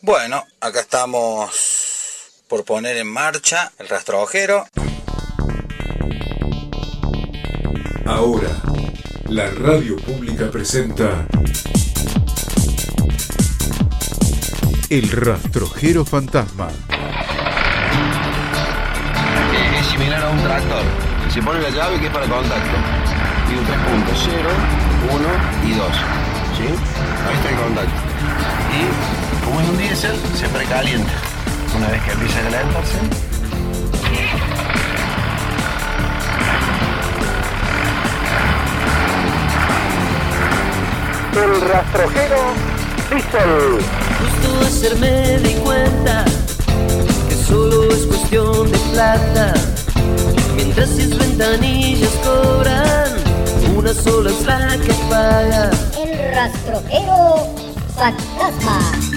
Bueno, 0.00 0.44
acá 0.60 0.80
estamos 0.80 2.44
por 2.46 2.64
poner 2.64 2.96
en 2.98 3.08
marcha 3.08 3.72
el 3.78 3.88
rastrojero. 3.88 4.64
Ahora, 8.06 8.48
la 9.26 9.50
radio 9.50 9.96
pública 9.96 10.52
presenta 10.52 11.26
El 14.88 15.10
rastrojero 15.10 16.04
fantasma. 16.04 16.68
Eh, 19.52 19.80
es 19.80 19.86
similar 19.88 20.22
a 20.22 20.30
un 20.30 20.40
tractor. 20.44 20.84
Se 21.34 21.42
pone 21.42 21.60
la 21.60 21.70
llave 21.70 21.98
que 21.98 22.06
es 22.06 22.12
para 22.12 22.28
contacto. 22.28 22.76
Tiene 23.48 23.66
tres 23.66 23.78
puntos, 23.80 24.16
0, 24.26 24.48
1 25.10 25.28
y 25.66 25.74
2. 25.74 25.86
¿Sí? 26.56 26.68
Ahí 27.26 27.34
está 27.34 27.50
el 27.50 27.56
contacto. 27.56 27.92
Y 28.72 29.27
como 29.58 29.66
es 29.66 29.70
un 29.70 29.78
diésel, 29.78 30.16
se 30.34 30.48
precalienta. 30.48 31.12
Una 31.76 31.88
vez 31.88 32.02
que 32.02 32.12
empieza 32.12 32.38
a 32.38 32.42
calentarse, 32.42 32.98
El 41.34 41.60
rastrojero 41.68 42.36
Diesel. 43.10 43.78
Justo 44.18 44.66
ayer 44.66 44.96
me 44.96 45.38
di 45.38 45.54
cuenta 45.54 46.24
que 47.28 47.34
solo 47.46 47.84
es 47.84 48.06
cuestión 48.06 48.70
de 48.70 48.78
plata. 48.92 49.54
Mientras 50.56 50.88
sus 50.90 51.16
ventanillas 51.16 52.10
cobran, 52.24 53.12
una 53.76 53.94
sola 53.94 54.30
es 54.30 54.46
la 54.46 54.76
que 54.78 54.92
paga. 55.08 55.70
El 55.96 56.34
rastrojero 56.34 57.54
fantasma. 57.94 59.07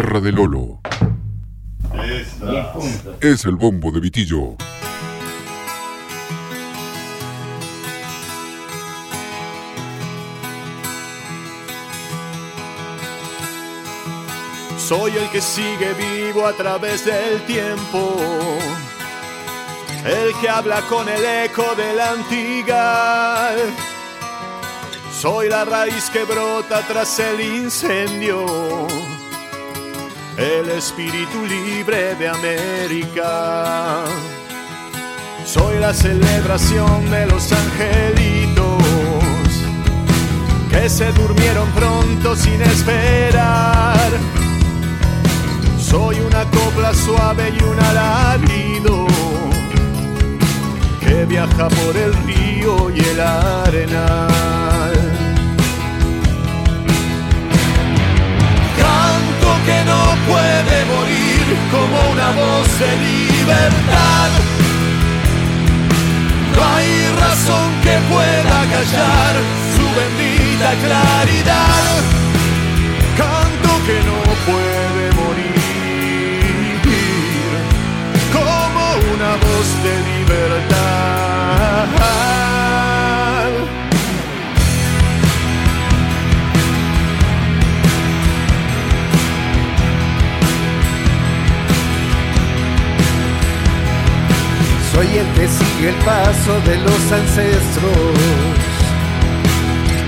Guitarra 0.00 0.20
de 0.20 0.32
Lolo. 0.32 0.80
Es 3.20 3.44
el 3.44 3.56
bombo 3.56 3.92
de 3.92 4.00
Vitillo. 4.00 4.56
Soy 14.78 15.12
el 15.16 15.28
que 15.30 15.40
sigue 15.40 15.92
vivo 15.94 16.46
a 16.46 16.52
través 16.54 17.04
del 17.04 17.42
tiempo. 17.42 18.16
El 20.04 20.34
que 20.40 20.48
habla 20.48 20.80
con 20.88 21.08
el 21.08 21.24
eco 21.44 21.74
de 21.76 21.94
la 21.94 22.12
antigua. 22.12 23.50
Soy 25.12 25.50
la 25.50 25.66
raíz 25.66 26.08
que 26.08 26.24
brota 26.24 26.80
tras 26.88 27.18
el 27.18 27.40
incendio. 27.40 28.89
El 30.40 30.70
espíritu 30.70 31.44
libre 31.44 32.14
de 32.14 32.26
América. 32.26 34.04
Soy 35.44 35.78
la 35.78 35.92
celebración 35.92 37.10
de 37.10 37.26
los 37.26 37.52
angelitos 37.52 38.82
que 40.70 40.88
se 40.88 41.12
durmieron 41.12 41.68
pronto 41.72 42.34
sin 42.34 42.62
esperar. 42.62 44.08
Soy 45.78 46.18
una 46.20 46.44
copla 46.44 46.94
suave 46.94 47.52
y 47.54 47.62
un 47.62 47.78
alarido 47.78 49.06
que 51.00 51.26
viaja 51.26 51.68
por 51.68 51.94
el 51.98 52.14
río 52.24 52.88
y 52.88 52.98
el 52.98 53.20
arenal. 53.20 53.59
Como 61.70 62.10
una 62.10 62.30
voz 62.32 62.68
de 62.78 62.96
libertad. 62.96 64.30
No 66.54 66.60
hay 66.74 66.90
razón 67.20 67.68
que 67.82 67.96
pueda 68.12 68.58
callar 68.74 69.34
su 69.76 69.86
bendita 69.98 70.70
claridad. 70.84 72.02
Canto 73.16 73.70
que 73.86 73.98
no 74.08 74.18
puede 74.50 75.04
morir 75.20 75.60
como 78.32 78.84
una 79.14 79.32
voz 79.36 79.68
de 79.84 79.94
libertad. 80.10 81.40
Soy 94.92 95.06
el 95.06 95.26
que 95.34 95.46
sigue 95.46 95.90
el 95.90 95.94
paso 96.04 96.52
de 96.66 96.76
los 96.78 97.12
ancestros. 97.12 98.18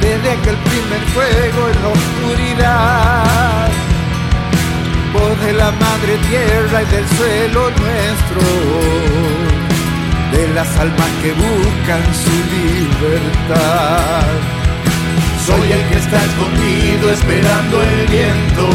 Desde 0.01 0.31
aquel 0.31 0.57
primer 0.57 1.03
fuego 1.15 1.69
en 1.69 1.83
la 1.83 1.89
oscuridad. 1.89 3.69
Voz 5.13 5.41
de 5.47 5.53
la 5.53 5.71
madre 5.71 6.17
tierra 6.29 6.83
y 6.83 6.87
del 6.87 7.07
suelo 7.17 7.71
nuestro. 7.71 8.41
De 10.33 10.49
las 10.55 10.77
almas 10.79 11.11
que 11.23 11.33
buscan 11.33 12.03
su 12.25 12.35
libertad. 12.57 14.33
Soy 15.47 15.73
el 15.73 15.89
que 15.89 15.99
está 15.99 16.25
escondido 16.25 17.11
esperando 17.11 17.83
el 17.83 18.07
viento, 18.07 18.69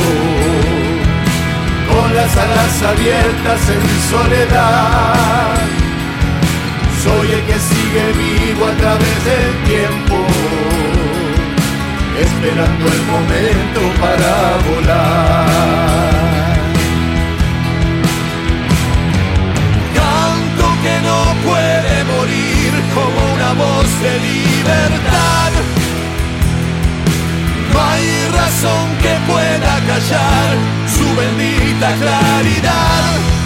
con 1.89 2.13
las 2.13 2.35
alas 2.35 2.83
abiertas 2.83 3.69
en 3.69 3.83
soledad. 4.09 5.76
Soy 7.03 7.31
el 7.31 7.43
que 7.45 7.59
sigue 7.59 8.05
vivo 8.13 8.65
a 8.65 8.71
través 8.73 9.25
del 9.25 9.53
tiempo, 9.65 10.15
esperando 12.19 12.85
el 12.87 13.01
momento 13.13 13.81
para 14.01 14.57
volar. 14.67 15.47
Canto 19.93 20.65
que 20.83 20.95
no 21.07 21.19
puede 21.47 22.03
morir 22.13 22.71
como 22.95 23.19
una 23.35 23.53
voz 23.53 23.89
de 24.01 24.13
libertad. 24.19 25.51
No 27.73 27.77
hay 27.79 28.09
razón 28.33 28.85
que 29.03 29.13
pueda 29.31 29.73
callar 29.85 30.55
su 30.87 31.05
bendita 31.15 31.93
claridad. 32.01 33.36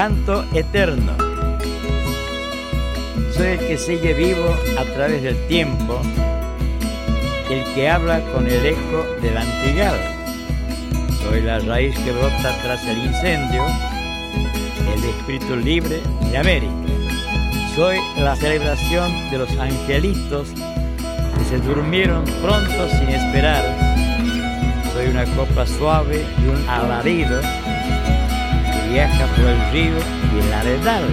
Canto 0.00 0.46
eterno. 0.54 1.12
Soy 3.36 3.48
el 3.48 3.58
que 3.58 3.76
sigue 3.76 4.14
vivo 4.14 4.56
a 4.78 4.84
través 4.94 5.22
del 5.22 5.36
tiempo, 5.46 6.00
el 7.50 7.62
que 7.74 7.86
habla 7.86 8.22
con 8.32 8.46
el 8.46 8.64
eco 8.64 9.04
del 9.20 9.36
antigado. 9.36 9.98
Soy 11.22 11.42
la 11.42 11.58
raíz 11.58 11.94
que 11.98 12.12
brota 12.12 12.56
tras 12.62 12.82
el 12.86 12.96
incendio, 12.96 13.62
el 14.90 15.04
espíritu 15.04 15.56
libre 15.56 16.00
de 16.30 16.38
América. 16.38 16.72
Soy 17.76 17.98
la 18.16 18.34
celebración 18.36 19.30
de 19.30 19.36
los 19.36 19.50
angelitos 19.58 20.48
que 21.36 21.44
se 21.44 21.58
durmieron 21.58 22.24
pronto 22.40 22.88
sin 22.88 23.10
esperar. 23.10 23.62
Soy 24.94 25.08
una 25.08 25.26
copa 25.36 25.66
suave 25.66 26.24
y 26.42 26.48
un 26.48 26.66
alarido 26.70 27.38
viaja 28.90 29.24
por 29.36 29.44
el 29.44 29.70
río 29.70 29.98
y 30.34 30.40
el 30.40 30.52
arenal. 30.52 31.04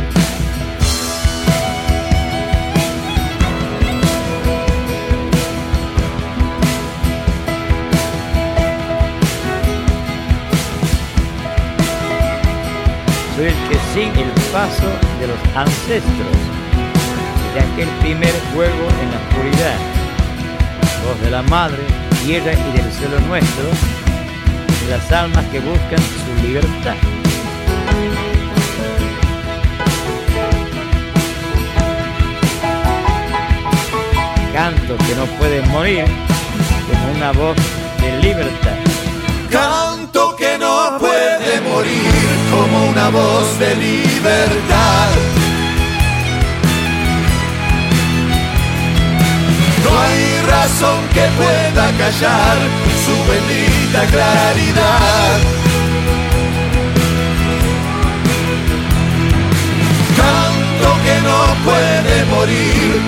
Soy 13.35 13.45
el 13.45 13.53
que 13.69 13.77
sigue 13.93 14.23
el 14.23 14.31
paso 14.51 14.89
de 15.19 15.27
los 15.27 15.37
ancestros, 15.55 16.37
de 17.53 17.59
aquel 17.59 17.89
primer 18.01 18.33
fuego 18.53 18.87
en 19.03 19.11
la 19.11 19.17
oscuridad, 19.17 19.77
voz 21.05 21.21
de 21.21 21.29
la 21.29 21.43
madre, 21.43 21.83
tierra 22.25 22.53
y 22.53 22.77
del 22.77 22.91
cielo 22.91 23.19
nuestro, 23.27 23.65
de 24.83 24.97
las 24.97 25.11
almas 25.11 25.45
que 25.51 25.59
buscan 25.59 25.99
su 25.99 26.47
libertad. 26.47 27.16
Canto 34.53 34.97
que 34.97 35.15
no 35.15 35.25
puede 35.37 35.61
morir 35.67 36.05
como 36.87 37.15
una 37.15 37.31
voz 37.31 37.55
de 38.01 38.17
libertad. 38.21 38.77
Canto 39.51 40.35
que 40.35 40.57
no 40.57 40.97
puede 40.99 41.61
morir 41.61 42.11
como 42.51 42.89
una 42.89 43.09
voz 43.09 43.59
de 43.59 43.75
libertad. 43.75 45.09
No 49.83 49.99
hay 50.01 50.41
razón 50.47 50.99
que 51.13 51.25
pueda 51.37 51.91
callar 51.97 52.57
su 53.05 53.15
bendita 53.31 54.05
claridad. 54.07 55.56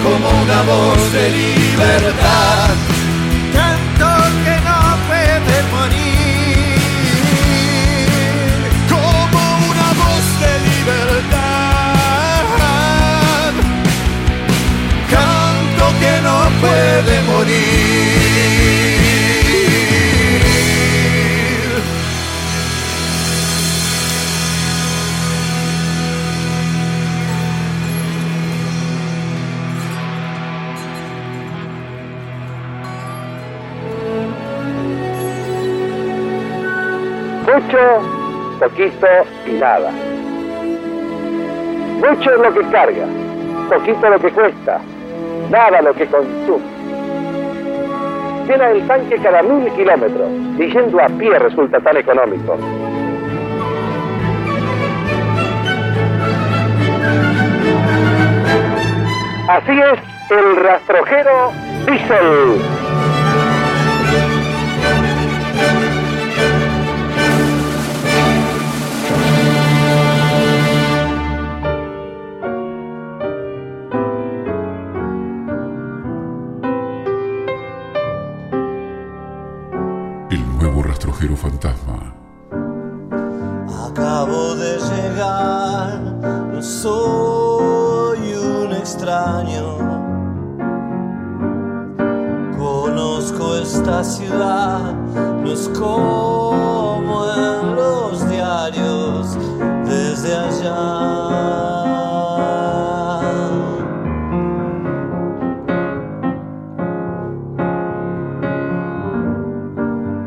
Como 0.03 0.29
una 0.41 0.61
voz 0.63 1.13
de 1.13 1.29
libertad. 1.29 2.88
Poquito 38.69 39.07
y 39.45 39.51
nada. 39.53 39.91
Mucho 41.99 42.31
es 42.31 42.39
lo 42.39 42.53
que 42.53 42.61
carga, 42.71 43.05
poquito 43.69 44.09
lo 44.09 44.19
que 44.19 44.31
cuesta, 44.31 44.79
nada 45.49 45.81
lo 45.81 45.93
que 45.93 46.05
consume. 46.05 46.79
Llena 48.47 48.71
el 48.71 48.87
tanque 48.87 49.17
cada 49.17 49.43
mil 49.43 49.71
kilómetros 49.73 50.29
y 50.57 50.71
yendo 50.71 50.99
a 50.99 51.07
pie 51.07 51.37
resulta 51.37 51.79
tan 51.79 51.97
económico. 51.97 52.57
Así 59.47 59.79
es 59.79 59.99
el 60.31 60.55
rastrojero 60.57 61.51
Diesel. 61.85 62.78
Esta 93.69 94.03
ciudad, 94.03 94.95
no 95.43 95.51
es 95.51 95.69
como 95.77 97.23
en 97.37 97.75
los 97.75 98.27
diarios 98.27 99.37
desde 99.85 100.35
allá. 100.35 100.75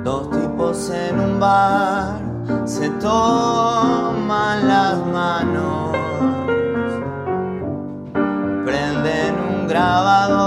Dos 0.04 0.30
tipos 0.30 0.90
en 0.90 1.18
un 1.18 1.40
bar 1.40 2.20
se 2.64 2.90
toman 2.90 4.68
las 4.68 4.98
manos, 5.06 5.96
prenden 8.64 9.34
un 9.50 9.66
grabador 9.66 10.41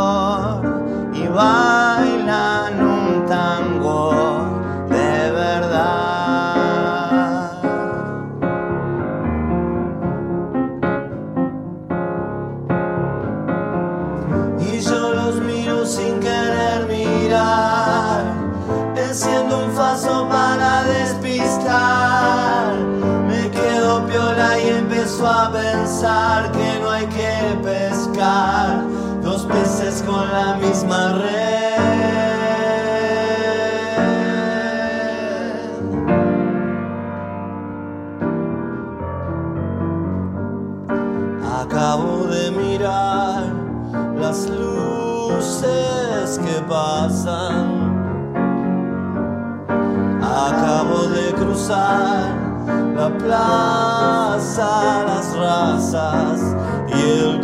la 52.95 53.09
plaza, 53.17 55.03
las 55.05 55.35
razas 55.37 56.55
y 56.87 57.19
el 57.19 57.41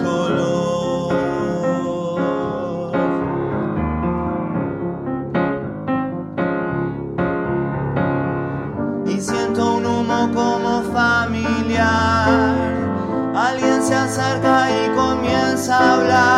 y 14.40 14.90
comienza 14.96 15.78
a 15.78 15.94
hablar. 15.96 16.31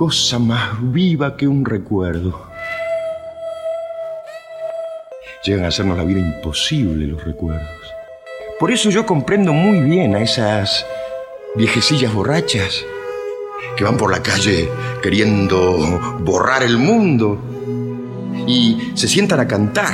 Cosa 0.00 0.38
más 0.38 0.78
viva 0.80 1.36
que 1.36 1.46
un 1.46 1.62
recuerdo. 1.62 2.46
Llegan 5.44 5.66
a 5.66 5.68
hacernos 5.68 5.98
la 5.98 6.04
vida 6.04 6.20
imposible 6.20 7.06
los 7.06 7.22
recuerdos. 7.22 7.68
Por 8.58 8.70
eso 8.70 8.88
yo 8.88 9.04
comprendo 9.04 9.52
muy 9.52 9.80
bien 9.80 10.16
a 10.16 10.22
esas 10.22 10.86
viejecillas 11.54 12.14
borrachas 12.14 12.82
que 13.76 13.84
van 13.84 13.98
por 13.98 14.10
la 14.10 14.22
calle 14.22 14.70
queriendo 15.02 15.76
borrar 16.20 16.62
el 16.62 16.78
mundo 16.78 17.38
y 18.46 18.92
se 18.94 19.06
sientan 19.06 19.40
a 19.40 19.46
cantar 19.46 19.92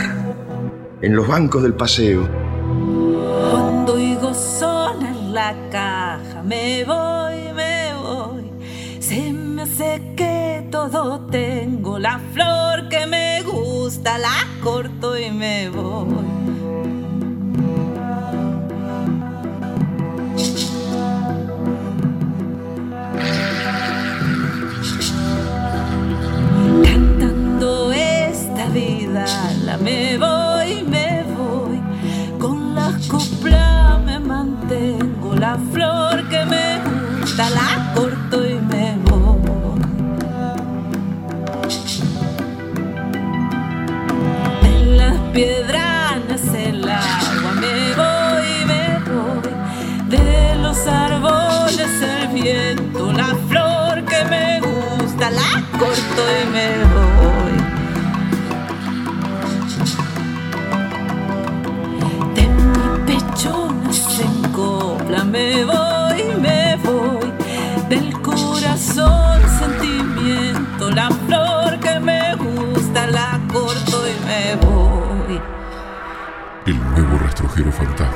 en 1.03 1.17
los 1.17 1.27
bancos 1.27 1.65
del 1.65 1.75
paseo. 1.75 2.29
Y 3.99 4.15
gozón 4.15 5.05
en 5.05 5.35
la 5.35 5.53
caja, 5.73 6.45
me 6.45 6.85
voy, 6.85 7.06
la 14.07 14.47
corto 14.63 15.19
y 15.19 15.31
me 15.33 15.69
voy. 15.69 16.25
Cantando 26.85 27.93
esta 27.93 28.69
vida, 28.69 29.27
la 29.65 29.77
me 29.79 30.17
voy, 30.19 30.85
me 30.85 31.25
voy. 31.37 31.81
Con 32.39 32.77
la 32.77 32.93
copla 33.09 34.01
me 34.07 34.21
mantengo, 34.21 35.35
la 35.35 35.59
flor 35.73 36.29
que 36.29 36.45
me 36.45 36.81
gusta, 37.21 37.51
la 37.51 37.86
En 45.37 45.86
rastrojero 77.57 77.73
fantasma. 77.73 78.16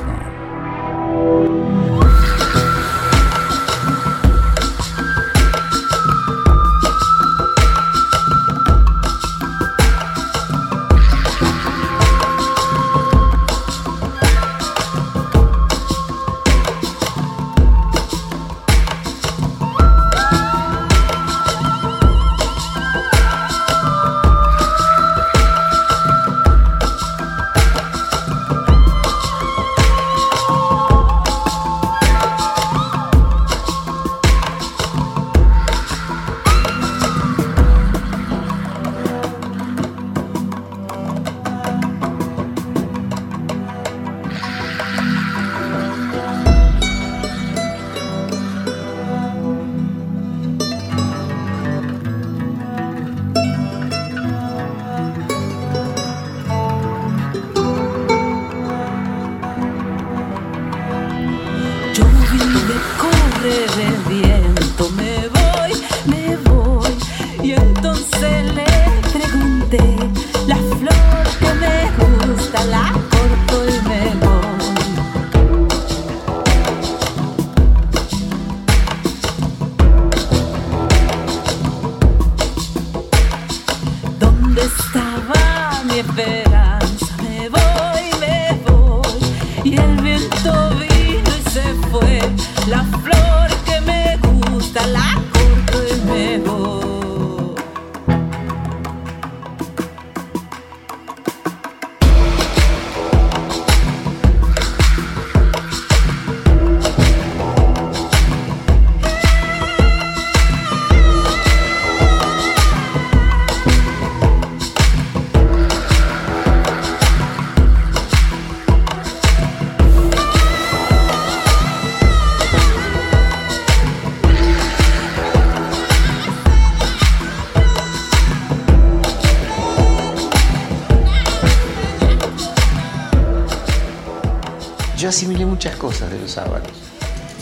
Asimilé 135.10 135.44
muchas 135.44 135.74
cosas 135.74 136.08
de 136.10 136.20
los 136.20 136.30
sábados. 136.30 136.70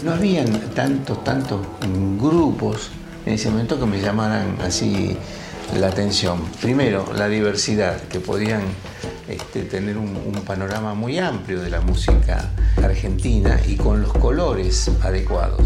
No 0.03 0.13
habían 0.13 0.47
tantos, 0.75 1.23
tantos 1.23 1.61
grupos 2.19 2.89
en 3.27 3.35
ese 3.35 3.51
momento 3.51 3.79
que 3.79 3.85
me 3.85 4.01
llamaran 4.01 4.57
así 4.63 5.19
la 5.79 5.89
atención. 5.89 6.41
Primero, 6.63 7.05
la 7.15 7.29
diversidad, 7.29 8.01
que 8.05 8.21
podían 8.21 8.63
este, 9.29 9.65
tener 9.65 9.99
un, 9.99 10.17
un 10.17 10.43
panorama 10.47 10.95
muy 10.95 11.19
amplio 11.19 11.61
de 11.61 11.69
la 11.69 11.83
música 11.83 12.49
argentina 12.83 13.61
y 13.67 13.77
con 13.77 14.01
los 14.01 14.15
colores 14.15 14.91
adecuados. 15.03 15.61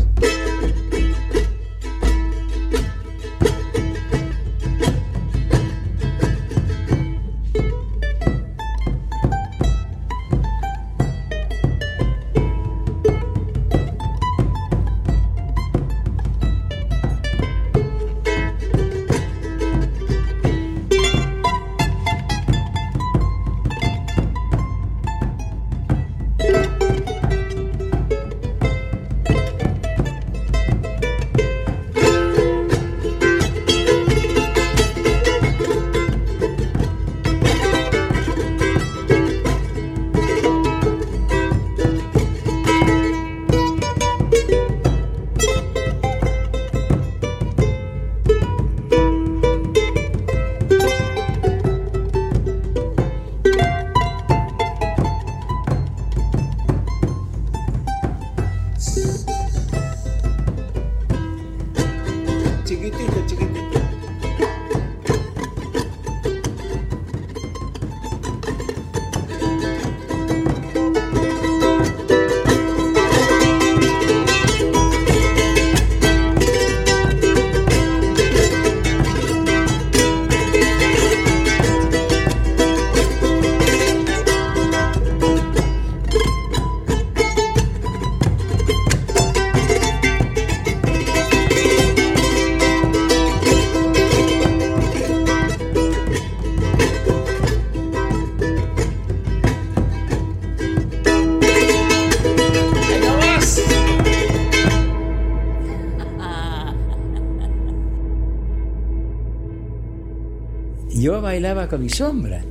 Bailaba 111.33 111.67
con 111.67 111.83
mi 111.83 111.89
sombra. 111.89 112.45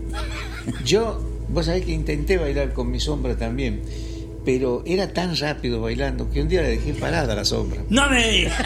Yo, 0.83 1.21
vos 1.49 1.67
sabés 1.67 1.85
que 1.85 1.91
intenté 1.91 2.37
bailar 2.39 2.73
con 2.73 2.89
mi 2.89 2.99
sombra 2.99 3.37
también, 3.37 3.83
pero 4.43 4.81
era 4.87 5.13
tan 5.13 5.37
rápido 5.37 5.81
bailando 5.81 6.31
que 6.31 6.41
un 6.41 6.49
día 6.49 6.63
la 6.63 6.69
dejé 6.69 6.95
parada 6.95 7.35
la 7.35 7.45
sombra. 7.45 7.79
No 7.89 8.09
me 8.09 8.27
digas. 8.27 8.57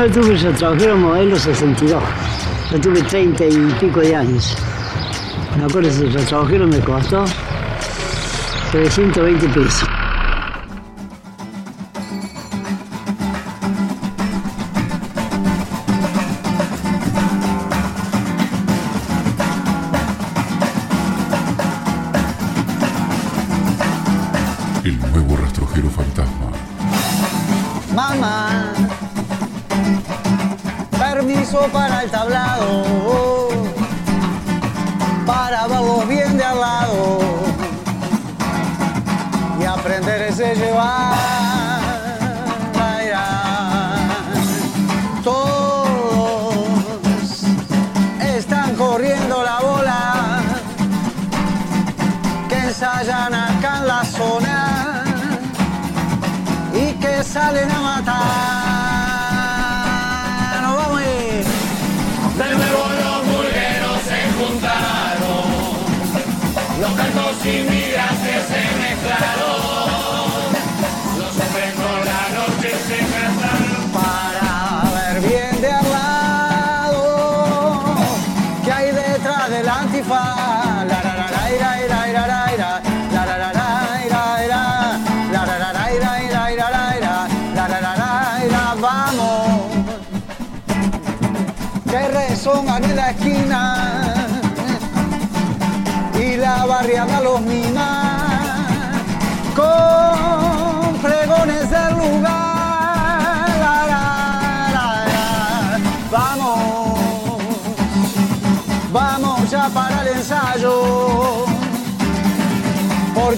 Primero 0.00 0.20
tuve 0.22 0.34
el 0.34 0.40
retrojero 0.40 0.96
modelo 0.96 1.36
62. 1.36 2.02
Yo 2.70 2.80
tuve 2.80 3.02
30 3.02 3.44
y 3.44 3.76
pico 3.80 4.00
de 4.00 4.16
años. 4.16 4.56
Me 5.58 5.64
acuerdo 5.64 5.88
ese 5.90 6.06
retrojero 6.06 6.66
me 6.66 6.80
costó 6.80 7.24
320 8.72 9.48
pesos. 9.48 9.99
Que 57.52 57.79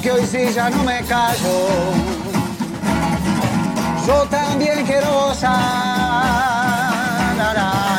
porque 0.02 0.20
hoy 0.20 0.26
sí 0.26 0.52
ya 0.52 0.68
no 0.68 0.82
me 0.82 1.00
callo. 1.04 1.68
Yo 4.04 4.24
también 4.28 4.84
quiero 4.84 5.06
gozar. 5.12 5.52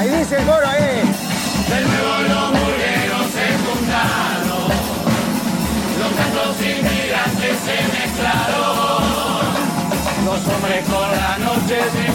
Y 0.03 0.09
dice 0.09 0.35
el 0.35 0.49
ahí. 0.49 1.01
De 1.69 1.79
nuevo 1.85 2.13
los 2.27 2.49
burgueros 2.49 3.25
se 3.31 3.45
juntaron, 3.63 4.67
los 5.99 6.11
cantos 6.17 6.55
inmigrantes 6.59 7.55
se 7.63 7.77
mezclaron, 7.95 9.43
los 10.25 10.41
hombres 10.47 10.83
con 10.85 11.09
la 11.09 11.37
noche 11.37 11.77
se 11.93 12.05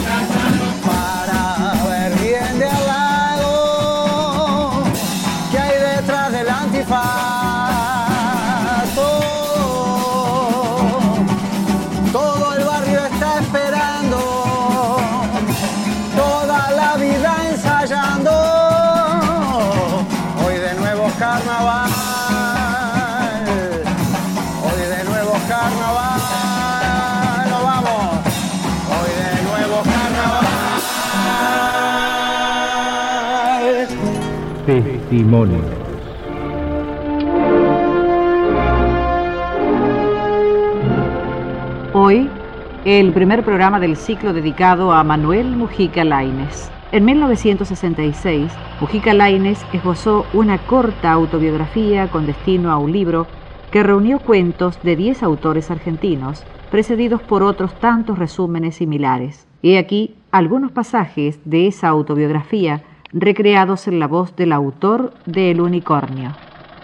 Hoy, 41.92 42.28
el 42.84 43.12
primer 43.12 43.44
programa 43.44 43.80
del 43.80 43.96
ciclo 43.96 44.32
dedicado 44.32 44.92
a 44.92 45.02
Manuel 45.02 45.56
Mujica 45.56 46.04
Lainez. 46.04 46.70
En 46.92 47.04
1966, 47.04 48.52
Mujica 48.80 49.12
Lainez 49.12 49.58
esbozó 49.72 50.24
una 50.32 50.58
corta 50.58 51.10
autobiografía 51.10 52.08
con 52.08 52.24
destino 52.24 52.70
a 52.70 52.78
un 52.78 52.92
libro 52.92 53.26
que 53.72 53.82
reunió 53.82 54.20
cuentos 54.20 54.80
de 54.82 54.94
10 54.94 55.22
autores 55.24 55.70
argentinos, 55.70 56.44
precedidos 56.70 57.20
por 57.22 57.42
otros 57.42 57.74
tantos 57.80 58.18
resúmenes 58.18 58.76
similares. 58.76 59.46
He 59.62 59.78
aquí 59.78 60.14
algunos 60.30 60.70
pasajes 60.70 61.40
de 61.44 61.66
esa 61.66 61.88
autobiografía 61.88 62.82
recreados 63.12 63.88
en 63.88 63.98
la 63.98 64.06
voz 64.06 64.36
del 64.36 64.52
autor 64.52 65.12
de 65.24 65.50
El 65.50 65.60
Unicornio. 65.60 66.34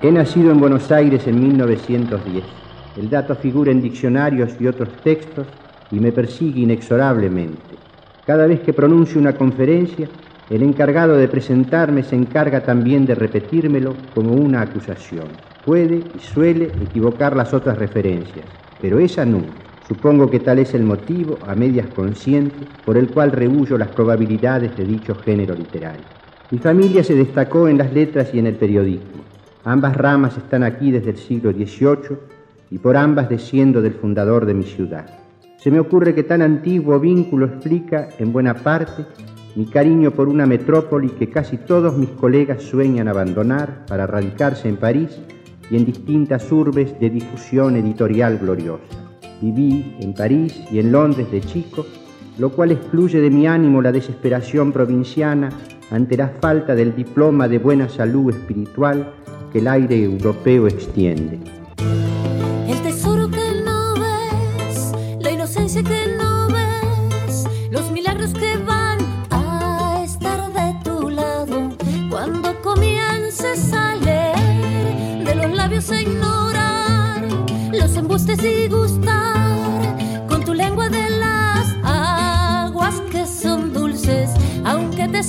He 0.02 0.10
nacido 0.10 0.50
en 0.50 0.60
Buenos 0.60 0.90
Aires 0.90 1.26
en 1.26 1.40
1910. 1.40 2.44
El 2.96 3.10
dato 3.10 3.34
figura 3.34 3.70
en 3.70 3.82
diccionarios 3.82 4.52
y 4.60 4.66
otros 4.66 4.88
textos 5.02 5.46
y 5.90 6.00
me 6.00 6.12
persigue 6.12 6.60
inexorablemente. 6.60 7.76
Cada 8.26 8.46
vez 8.46 8.60
que 8.60 8.72
pronuncio 8.72 9.20
una 9.20 9.34
conferencia, 9.34 10.08
el 10.50 10.62
encargado 10.62 11.16
de 11.16 11.28
presentarme 11.28 12.02
se 12.02 12.16
encarga 12.16 12.62
también 12.62 13.06
de 13.06 13.14
repetírmelo 13.14 13.94
como 14.14 14.32
una 14.32 14.62
acusación. 14.62 15.26
Puede 15.64 15.96
y 15.96 16.18
suele 16.20 16.66
equivocar 16.82 17.34
las 17.36 17.52
otras 17.54 17.78
referencias, 17.78 18.46
pero 18.80 18.98
esa 18.98 19.24
nunca. 19.24 19.52
Supongo 19.86 20.30
que 20.30 20.40
tal 20.40 20.58
es 20.58 20.72
el 20.72 20.82
motivo, 20.82 21.38
a 21.46 21.54
medias 21.54 21.88
consciente, 21.88 22.66
por 22.86 22.96
el 22.96 23.08
cual 23.08 23.32
rehuyo 23.32 23.76
las 23.76 23.88
probabilidades 23.88 24.74
de 24.76 24.84
dicho 24.84 25.14
género 25.14 25.54
literario. 25.54 26.04
Mi 26.50 26.58
familia 26.58 27.04
se 27.04 27.14
destacó 27.14 27.68
en 27.68 27.76
las 27.76 27.92
letras 27.92 28.30
y 28.32 28.38
en 28.38 28.46
el 28.46 28.54
periodismo. 28.54 29.22
Ambas 29.64 29.96
ramas 29.96 30.36
están 30.38 30.62
aquí 30.62 30.90
desde 30.90 31.10
el 31.10 31.16
siglo 31.18 31.52
XVIII 31.52 32.16
y 32.70 32.78
por 32.78 32.96
ambas 32.96 33.28
desciendo 33.28 33.82
del 33.82 33.92
fundador 33.92 34.46
de 34.46 34.54
mi 34.54 34.64
ciudad. 34.64 35.06
Se 35.58 35.70
me 35.70 35.80
ocurre 35.80 36.14
que 36.14 36.22
tan 36.22 36.40
antiguo 36.40 36.98
vínculo 36.98 37.46
explica, 37.46 38.08
en 38.18 38.32
buena 38.32 38.54
parte, 38.54 39.04
mi 39.54 39.66
cariño 39.66 40.10
por 40.12 40.28
una 40.28 40.46
metrópoli 40.46 41.10
que 41.10 41.30
casi 41.30 41.58
todos 41.58 41.96
mis 41.96 42.10
colegas 42.10 42.62
sueñan 42.62 43.08
abandonar 43.08 43.84
para 43.86 44.06
radicarse 44.06 44.68
en 44.68 44.76
París 44.76 45.20
y 45.70 45.76
en 45.76 45.84
distintas 45.84 46.50
urbes 46.50 46.98
de 46.98 47.10
difusión 47.10 47.76
editorial 47.76 48.38
gloriosa. 48.38 49.03
Viví 49.44 49.96
en 50.00 50.14
París 50.14 50.58
y 50.70 50.78
en 50.78 50.90
Londres 50.90 51.30
de 51.30 51.42
chico, 51.42 51.84
lo 52.38 52.50
cual 52.50 52.70
excluye 52.70 53.20
de 53.20 53.28
mi 53.28 53.46
ánimo 53.46 53.82
la 53.82 53.92
desesperación 53.92 54.72
provinciana 54.72 55.50
ante 55.90 56.16
la 56.16 56.28
falta 56.28 56.74
del 56.74 56.96
diploma 56.96 57.46
de 57.46 57.58
buena 57.58 57.90
salud 57.90 58.32
espiritual 58.34 59.12
que 59.52 59.58
el 59.58 59.68
aire 59.68 60.02
europeo 60.02 60.66
extiende. 60.66 61.53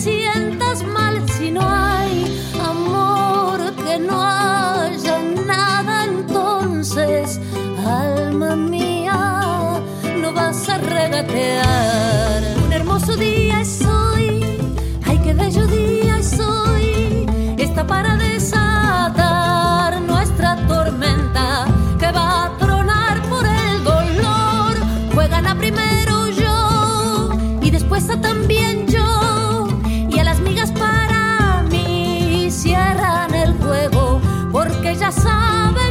siento 0.05 0.44
ya 35.05 35.11
saben 35.11 35.84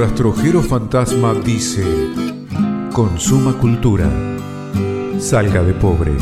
rastrojero 0.00 0.62
fantasma 0.62 1.34
dice, 1.34 1.84
consuma 2.90 3.52
cultura, 3.52 4.08
salga 5.18 5.62
de 5.62 5.74
pobre. 5.74 6.12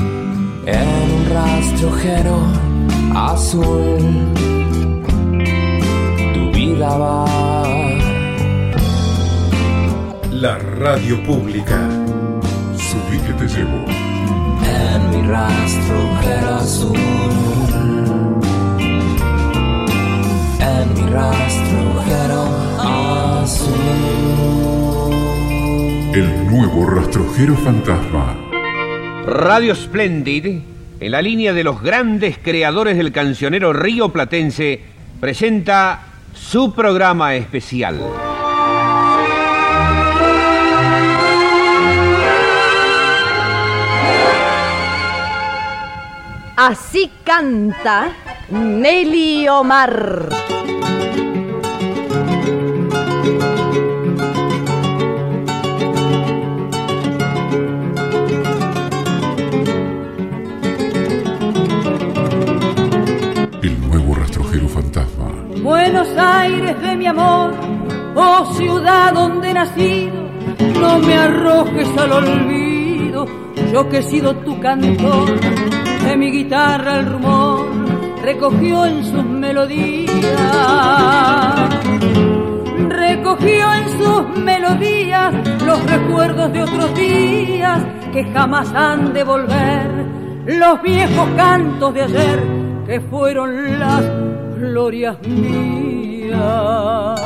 En 0.66 0.88
un 1.16 1.30
rastrojero 1.30 2.38
azul, 3.14 4.00
tu 6.34 6.50
vida 6.50 6.88
va. 6.98 7.24
La 10.32 10.58
radio 10.58 11.22
pública. 11.22 11.78
Subí 12.76 13.18
que 13.24 13.32
te 13.34 13.46
llevo. 13.46 13.84
En 14.82 15.10
mi 15.10 15.28
rastrojero 15.28 16.54
azul. 16.56 17.47
En 20.68 20.94
mi 20.94 21.10
rastrojero 21.10 22.42
azul. 22.78 23.74
El 26.14 26.46
nuevo 26.46 26.86
rastrojero 26.86 27.54
fantasma. 27.56 28.36
Radio 29.26 29.74
Splendid, 29.74 30.60
en 31.00 31.10
la 31.10 31.22
línea 31.22 31.52
de 31.52 31.64
los 31.64 31.80
grandes 31.80 32.38
creadores 32.38 32.96
del 32.96 33.12
cancionero 33.12 33.72
río 33.72 34.10
platense, 34.10 34.80
presenta 35.20 36.02
su 36.34 36.74
programa 36.74 37.34
especial. 37.34 38.00
Así 46.56 47.10
canta 47.24 48.12
Nelly 48.50 49.46
Omar. 49.48 50.37
No 70.80 70.98
me 71.00 71.14
arrojes 71.14 71.88
al 71.98 72.12
olvido, 72.12 73.26
yo 73.72 73.88
que 73.88 73.98
he 73.98 74.02
sido 74.02 74.36
tu 74.36 74.60
cantor, 74.60 75.40
de 76.04 76.16
mi 76.16 76.30
guitarra 76.30 77.00
el 77.00 77.06
rumor 77.06 77.66
recogió 78.22 78.84
en 78.84 79.04
sus 79.04 79.24
melodías, 79.24 80.14
recogió 82.88 83.72
en 83.74 83.88
sus 83.98 84.38
melodías 84.44 85.34
los 85.64 85.82
recuerdos 85.90 86.52
de 86.52 86.62
otros 86.62 86.94
días 86.94 87.82
que 88.12 88.24
jamás 88.24 88.72
han 88.74 89.12
de 89.12 89.24
volver, 89.24 89.90
los 90.46 90.82
viejos 90.82 91.28
cantos 91.36 91.94
de 91.94 92.02
ayer 92.02 92.44
que 92.86 93.00
fueron 93.00 93.78
las 93.78 94.04
glorias 94.58 95.16
mías. 95.26 97.17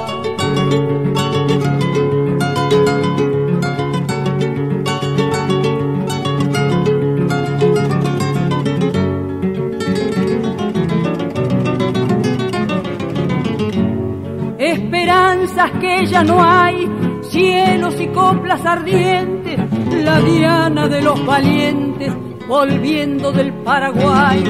Que 15.53 16.07
ya 16.07 16.25
no 16.25 16.43
hay, 16.43 16.89
cielos 17.29 18.01
y 18.01 18.07
coplas 18.09 18.65
ardientes, 18.65 19.59
la 20.03 20.19
diana 20.21 20.89
de 20.89 21.03
los 21.03 21.27
valientes 21.27 22.11
volviendo 22.49 23.31
del 23.33 23.53
Paraguay, 23.63 24.43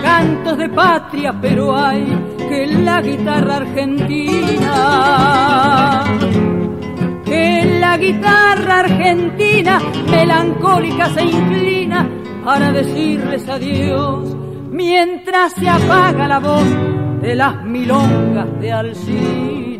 cantos 0.00 0.56
de 0.56 0.68
patria, 0.68 1.34
pero 1.40 1.76
hay 1.76 2.06
que 2.36 2.66
la 2.66 3.02
guitarra 3.02 3.56
argentina, 3.56 4.74
que 7.24 7.78
la 7.80 7.98
guitarra 7.98 8.78
argentina 8.80 9.80
melancólica 10.08 11.10
se 11.10 11.24
inclina 11.24 12.08
para 12.44 12.70
decirles 12.70 13.48
adiós, 13.48 14.36
mientras 14.70 15.52
se 15.54 15.68
apaga 15.68 16.28
la 16.28 16.38
voz 16.38 16.66
de 17.20 17.34
las 17.34 17.64
milongas 17.64 18.60
de 18.60 18.72
Alcina. 18.72 19.73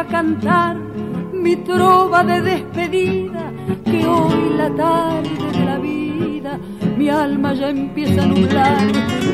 A 0.00 0.04
cantar 0.06 0.76
mi 1.32 1.56
trova 1.56 2.22
de 2.24 2.40
despedida, 2.40 3.52
que 3.84 4.06
hoy 4.06 4.54
la 4.56 4.70
tarde 4.74 5.30
de 5.52 5.64
la 5.64 5.78
vida 5.78 6.58
mi 7.00 7.08
alma 7.08 7.54
ya 7.54 7.70
empieza 7.70 8.22
a 8.24 8.26
nublar, 8.26 8.86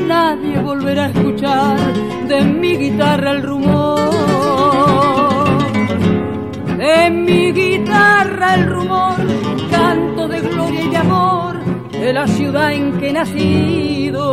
nadie 0.07 0.57
volverá 0.61 1.07
a 1.07 1.09
escuchar 1.09 1.77
de 2.29 2.41
mi 2.41 2.77
guitarra 2.77 3.31
el 3.31 3.43
rumor, 3.43 3.99
de 6.77 7.09
mi 7.09 7.51
guitarra 7.51 8.55
el 8.55 8.67
rumor, 8.67 9.17
canto 9.69 10.29
de 10.29 10.39
gloria 10.39 10.81
y 10.81 10.89
de 10.91 10.97
amor 10.97 11.55
de 11.91 12.13
la 12.13 12.25
ciudad 12.25 12.71
en 12.71 12.97
que 12.99 13.09
he 13.09 13.13
nacido. 13.13 14.23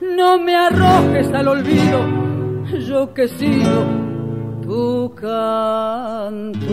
No 0.00 0.38
me 0.40 0.56
arrojes 0.56 1.32
al 1.32 1.46
olvido, 1.46 2.00
yo 2.88 3.14
que 3.14 3.28
sigo 3.28 3.84
tu 4.60 5.14
cantor. 5.14 6.72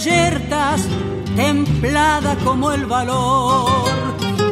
Reyertas, 0.00 0.88
templada 1.36 2.34
como 2.36 2.72
el 2.72 2.86
valor. 2.86 3.68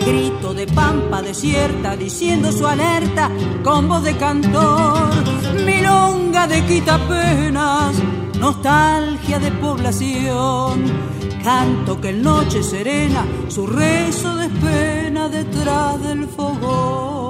Grito 0.04 0.52
de 0.52 0.66
pampa 0.66 1.22
desierta, 1.22 1.96
diciendo 1.96 2.52
su 2.52 2.66
alerta 2.66 3.30
con 3.64 3.88
voz 3.88 4.02
de 4.02 4.14
cantor. 4.18 5.08
Milonga 5.64 6.46
de 6.46 6.62
quitapenas, 6.66 7.94
nostalgia 8.38 9.38
de 9.38 9.50
población. 9.52 10.84
Canto 11.42 11.98
que 11.98 12.10
en 12.10 12.22
noche 12.22 12.62
serena 12.62 13.24
su 13.48 13.66
rezo 13.66 14.36
despena 14.36 15.30
detrás 15.30 16.02
del 16.02 16.26
fogón. 16.26 17.27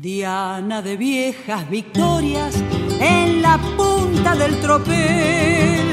Diana 0.00 0.80
de 0.80 0.96
viejas 0.96 1.68
victorias 1.68 2.54
en 3.00 3.42
la 3.42 3.58
punta 3.76 4.34
del 4.34 4.58
tropel, 4.58 5.92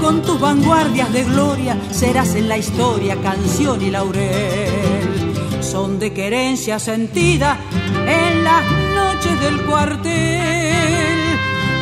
con 0.00 0.22
tus 0.22 0.38
vanguardias 0.38 1.12
de 1.12 1.24
gloria 1.24 1.76
serás 1.90 2.36
en 2.36 2.48
la 2.48 2.56
historia 2.56 3.16
canción 3.20 3.82
y 3.82 3.90
laurel. 3.90 5.32
Son 5.60 5.98
de 5.98 6.12
querencia 6.12 6.78
sentida 6.78 7.58
en 8.06 8.44
las 8.44 8.62
noches 8.94 9.40
del 9.40 9.66
cuartel. 9.66 11.18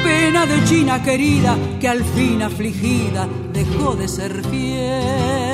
Pena 0.02 0.46
de 0.46 0.64
China 0.64 1.02
querida 1.02 1.58
que 1.78 1.88
al 1.88 2.02
fin 2.02 2.40
afligida 2.40 3.28
dejó 3.52 3.94
de 3.96 4.08
ser 4.08 4.42
fiel. 4.46 5.45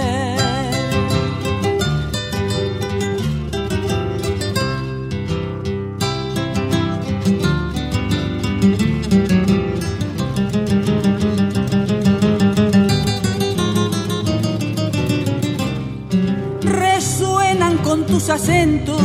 Acentos 18.32 19.02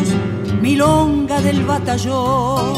milonga 0.62 1.42
del 1.42 1.66
batallón, 1.66 2.78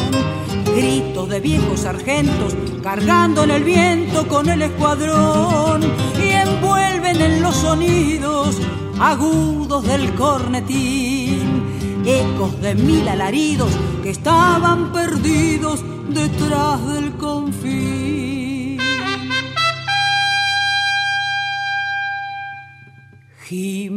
gritos 0.76 1.30
de 1.30 1.40
viejos 1.40 1.82
sargentos 1.82 2.56
cargando 2.82 3.44
en 3.44 3.52
el 3.52 3.64
viento 3.64 4.28
con 4.28 4.50
el 4.50 4.64
escuadrón. 4.64 5.82
Y 6.18 6.32
envuelven 6.32 7.22
en 7.22 7.42
los 7.44 7.56
sonidos 7.56 8.58
agudos 9.00 9.86
del 9.86 10.14
cornetín, 10.16 12.02
ecos 12.06 12.60
de 12.62 12.74
mil 12.74 13.08
alaridos 13.08 13.72
que 14.02 14.10
estaban 14.10 14.92
perdidos 14.92 15.84
detrás 16.10 16.86
del 16.94 17.12
confín. 17.14 18.10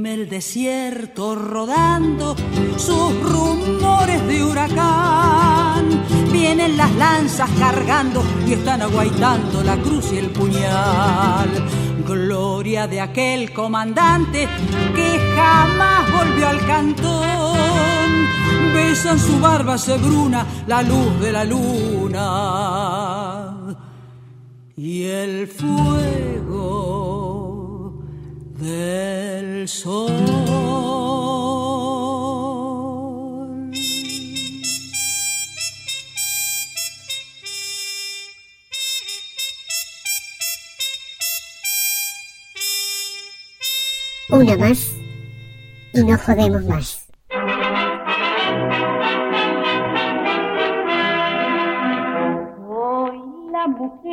El 0.04 0.28
desierto 0.28 1.34
rodando 1.36 2.34
sus 2.76 3.20
rumores 3.22 4.26
de 4.26 4.42
huracán. 4.42 6.02
Vienen 6.32 6.76
las 6.76 6.92
lanzas 6.96 7.48
cargando 7.58 8.22
y 8.46 8.54
están 8.54 8.82
aguaitando 8.82 9.62
la 9.62 9.76
cruz 9.76 10.12
y 10.12 10.18
el 10.18 10.30
puñal. 10.30 11.48
Gloria 12.06 12.86
de 12.88 13.00
aquel 13.00 13.52
comandante 13.52 14.48
que 14.94 15.18
jamás 15.36 16.12
volvió 16.12 16.48
al 16.48 16.66
cantón. 16.66 18.26
Besan 18.74 19.18
su 19.18 19.38
barba 19.40 19.78
sebruna 19.78 20.44
la 20.66 20.82
luz 20.82 21.20
de 21.20 21.32
la 21.32 21.44
luna. 21.44 22.18
Y 24.76 25.04
el 25.04 25.46
fuego 25.46 26.82
Una 44.30 44.56
más 44.56 44.90
y 45.92 46.02
no 46.02 46.18
jodemos 46.18 46.64
más. 46.64 47.01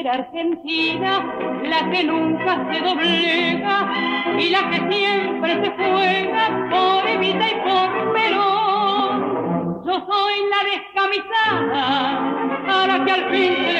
La 0.04 0.12
mujer 0.14 0.22
argentina, 0.22 1.26
la 1.64 1.90
que 1.92 2.04
nunca 2.04 2.66
se 2.72 2.80
doblega 2.80 3.94
y 4.38 4.50
la 4.50 4.70
que 4.70 4.78
siempre 4.92 5.64
se 5.64 5.72
juega 5.72 6.68
por 6.70 7.08
Evita 7.08 7.48
y 7.50 7.56
por 7.56 8.14
Perón. 8.14 9.84
Yo 9.86 10.06
soy 10.08 10.36
la 10.50 10.62
descamisada, 10.72 11.84
para 12.68 13.06
que 13.06 13.12
al 13.12 13.30
fin 13.30 13.54
se 13.66 13.74
le 13.74 13.80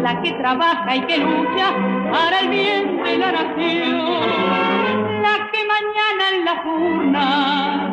la 0.00 0.20
que 0.22 0.32
trabaja 0.32 0.96
y 0.96 1.00
que 1.02 1.18
lucha 1.18 1.72
para 2.10 2.40
el 2.40 2.48
bien 2.48 3.02
de 3.02 3.18
la 3.18 3.32
nación, 3.32 5.22
la 5.22 5.50
que 5.50 5.64
mañana 5.64 6.24
en 6.32 6.44
la 6.44 6.62
urna 6.64 7.83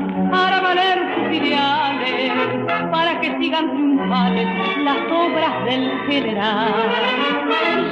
para 2.91 3.19
que 3.19 3.37
sigan 3.39 3.71
triunfales 3.71 4.47
las 4.83 4.97
obras 5.11 5.65
del 5.65 5.89
general. 6.07 6.73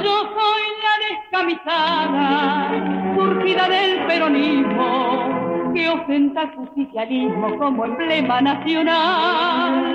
Yo 0.02 0.16
soy 0.36 0.62
la 0.86 0.94
descamisada, 1.08 2.70
surgida 3.16 3.68
del 3.68 4.06
peronismo, 4.06 5.72
que 5.74 5.88
ostenta 5.88 6.42
el 6.42 6.50
justicialismo 6.50 7.58
como 7.58 7.84
emblema 7.84 8.40
nacional. 8.40 9.86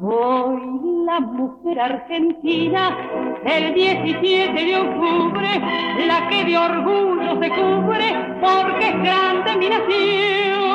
Soy 0.00 0.60
la 1.06 1.20
mujer 1.20 1.80
argentina 1.80 2.96
el 3.44 3.74
17 3.74 4.64
de 4.64 4.76
octubre, 4.76 5.48
la 6.06 6.28
que 6.28 6.44
de 6.44 6.56
orgullo 6.56 7.40
se 7.40 7.48
cubre 7.50 8.36
porque 8.40 8.88
es 8.88 9.02
grande 9.02 9.56
mi 9.56 9.68
nación. 9.68 10.67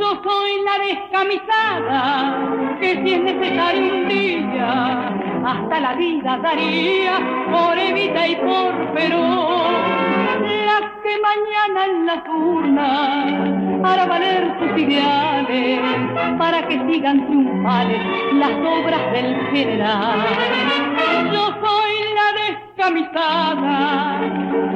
Yo 0.00 0.18
soy 0.24 0.62
la 0.64 0.78
descamisada 0.78 2.38
que 2.80 3.04
si 3.04 3.12
es 3.12 3.20
necesario 3.20 3.94
un 3.96 4.08
día 4.08 5.12
hasta 5.44 5.78
la 5.78 5.92
vida 5.92 6.38
daría 6.38 7.20
por 7.52 7.78
Evita 7.78 8.26
y 8.26 8.34
por 8.36 8.94
Perón. 8.94 10.40
La 10.64 10.80
que 11.02 11.18
mañana 11.20 11.84
en 11.84 12.06
la 12.06 12.24
urna 12.34 13.26
hará 13.84 14.06
valer 14.06 14.56
sus 14.58 14.72
ideales 14.80 15.80
para 16.38 16.66
que 16.66 16.80
sigan 16.90 17.26
triunfales 17.26 18.00
las 18.32 18.52
obras 18.52 19.12
del 19.12 19.36
general. 19.52 20.24
Yo 21.30 21.44
soy 21.60 21.92
la 22.14 22.32
descamisada, 22.40 24.18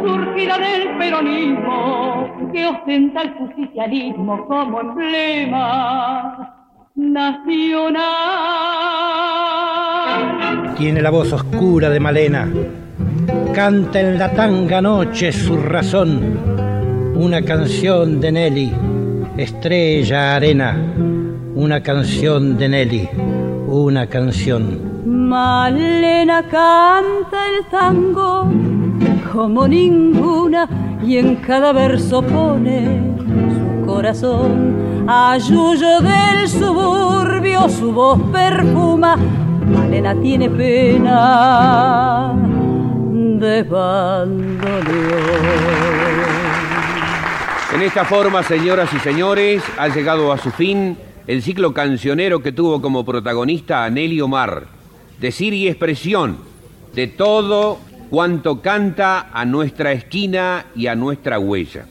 surgida 0.04 0.58
del 0.58 0.98
peronismo, 0.98 2.28
que 2.54 2.66
ostenta 2.66 3.22
el 3.22 3.30
justicialismo 3.34 4.46
como 4.46 4.80
emblema 4.80 6.54
nacional. 6.94 8.04
Tiene 10.76 11.02
la 11.02 11.10
voz 11.10 11.32
oscura 11.32 11.90
de 11.90 11.98
Malena. 11.98 12.48
Canta 13.52 14.00
en 14.00 14.20
la 14.20 14.30
tanga 14.32 14.80
noche 14.80 15.32
su 15.32 15.56
razón. 15.56 16.38
Una 17.16 17.42
canción 17.42 18.20
de 18.20 18.30
Nelly, 18.30 18.72
estrella 19.36 20.36
arena. 20.36 20.76
Una 21.56 21.82
canción 21.82 22.56
de 22.56 22.68
Nelly, 22.68 23.08
una 23.66 24.06
canción. 24.06 24.94
Malena 25.28 26.40
canta 26.42 27.48
el 27.48 27.64
tango 27.68 28.48
como 29.32 29.66
ninguna 29.66 30.68
y 31.06 31.18
en 31.18 31.36
cada 31.36 31.72
verso 31.72 32.22
pone 32.22 33.14
su 33.18 33.86
corazón. 33.86 35.04
A 35.06 35.36
Yuyo 35.38 36.00
del 36.00 36.48
suburbio 36.48 37.68
su 37.68 37.92
voz 37.92 38.20
perfuma. 38.32 39.16
Malena 39.16 40.14
tiene 40.20 40.48
pena 40.48 42.32
de. 43.38 43.66
En 47.74 47.82
esta 47.82 48.04
forma, 48.04 48.42
señoras 48.42 48.92
y 48.94 48.98
señores, 49.00 49.62
ha 49.76 49.88
llegado 49.88 50.32
a 50.32 50.38
su 50.38 50.50
fin 50.50 50.96
el 51.26 51.42
ciclo 51.42 51.74
cancionero 51.74 52.40
que 52.40 52.52
tuvo 52.52 52.80
como 52.80 53.04
protagonista 53.04 53.84
a 53.84 53.90
Nelly 53.90 54.20
Omar. 54.20 54.66
Decir 55.20 55.52
y 55.54 55.68
expresión 55.68 56.38
de 56.94 57.08
todo 57.08 57.78
cuanto 58.14 58.62
canta 58.62 59.28
a 59.32 59.44
nuestra 59.44 59.90
esquina 59.90 60.66
y 60.76 60.86
a 60.86 60.94
nuestra 60.94 61.40
huella. 61.40 61.86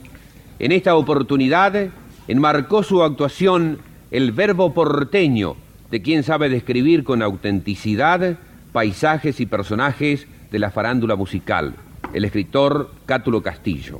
En 0.57 0.71
esta 0.71 0.95
oportunidad 0.95 1.89
enmarcó 2.29 2.81
su 2.81 3.03
actuación 3.03 3.79
el 4.09 4.31
verbo 4.31 4.73
porteño, 4.73 5.57
de 5.91 6.01
quien 6.01 6.23
sabe 6.23 6.47
describir 6.47 7.03
con 7.03 7.21
autenticidad 7.21 8.37
paisajes 8.71 9.41
y 9.41 9.47
personajes 9.47 10.25
de 10.49 10.59
la 10.59 10.71
farándula 10.71 11.17
musical, 11.17 11.75
el 12.13 12.23
escritor 12.23 12.91
Cátulo 13.05 13.43
Castillo. 13.43 13.99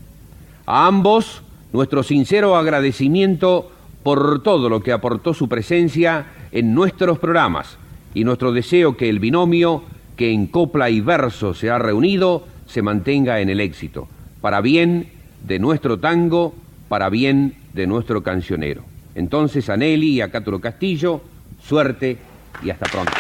A 0.66 0.88
ambos, 0.88 1.42
nuestro 1.74 2.04
sincero 2.04 2.56
agradecimiento 2.56 3.70
por 4.02 4.42
todo 4.44 4.70
lo 4.70 4.80
que 4.80 4.94
aportó 4.94 5.34
su 5.34 5.50
presencia 5.50 6.28
en 6.54 6.74
nuestros 6.74 7.20
programas 7.20 7.78
y 8.14 8.24
nuestro 8.24 8.54
deseo 8.54 8.96
que 8.96 9.10
el 9.10 9.20
binomio 9.20 9.84
que 10.16 10.32
en 10.32 10.48
copla 10.48 10.90
y 10.90 11.02
verso 11.02 11.54
se 11.54 11.70
ha 11.70 11.80
reunido 11.80 12.46
se 12.68 12.82
mantenga 12.82 13.40
en 13.40 13.50
el 13.50 13.60
éxito, 13.60 14.08
para 14.42 14.62
bien 14.62 15.12
de 15.44 15.60
nuestro 15.60 16.00
tango, 16.00 16.56
para 16.90 17.10
bien 17.10 17.56
de 17.74 17.88
nuestro 17.88 18.24
cancionero. 18.24 18.84
Entonces, 19.16 19.70
a 19.70 19.78
Nelly 19.78 20.14
y 20.14 20.22
a 20.22 20.32
Cátulo 20.32 20.60
Castillo, 20.60 21.22
suerte 21.62 22.18
y 22.64 22.70
hasta 22.70 22.86
pronto. 22.88 23.12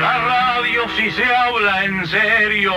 La 0.00 0.18
radio 0.26 0.82
si 0.96 1.10
se 1.10 1.24
habla 1.24 1.84
en 1.84 2.06
serio 2.06 2.72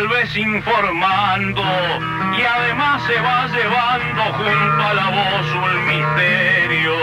tal 0.00 0.08
vez 0.08 0.34
informando 0.34 1.62
y 1.62 2.42
además 2.42 3.02
se 3.06 3.20
va 3.20 3.46
llevando 3.48 4.22
junto 4.32 4.82
a 4.82 4.94
la 4.94 5.10
voz 5.10 5.46
un 5.52 5.86
misterio. 5.88 6.94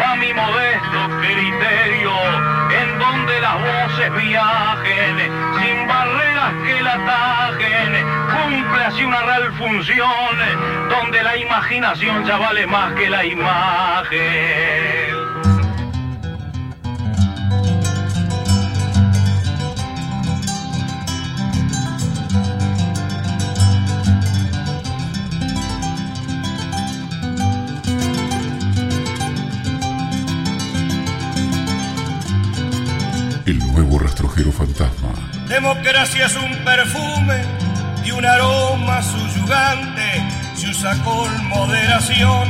Va 0.00 0.16
mi 0.16 0.32
modesto 0.32 1.10
criterio 1.20 2.12
en 2.80 2.98
donde 2.98 3.38
las 3.38 3.56
voces 3.60 4.14
viajen 4.14 5.16
sin 5.60 5.86
barreras 5.86 6.54
que 6.64 6.82
la 6.82 6.94
atajen, 6.94 7.92
cumple 8.32 8.82
así 8.82 9.04
una 9.04 9.20
real 9.24 9.52
función 9.58 10.88
donde 10.88 11.22
la 11.22 11.36
imaginación 11.36 12.24
ya 12.24 12.38
vale 12.38 12.66
más 12.66 12.94
que 12.94 13.10
la 13.10 13.26
imagen. 13.26 15.11
Nuevo 33.72 33.98
rastrojero 33.98 34.52
fantasma. 34.52 35.08
Democracia 35.48 36.26
es 36.26 36.36
un 36.36 36.56
perfume 36.64 37.42
y 38.04 38.10
un 38.10 38.24
aroma 38.24 39.02
suyugante. 39.02 40.22
Se 40.54 40.68
usa 40.68 40.92
con 41.02 41.48
moderación 41.48 42.48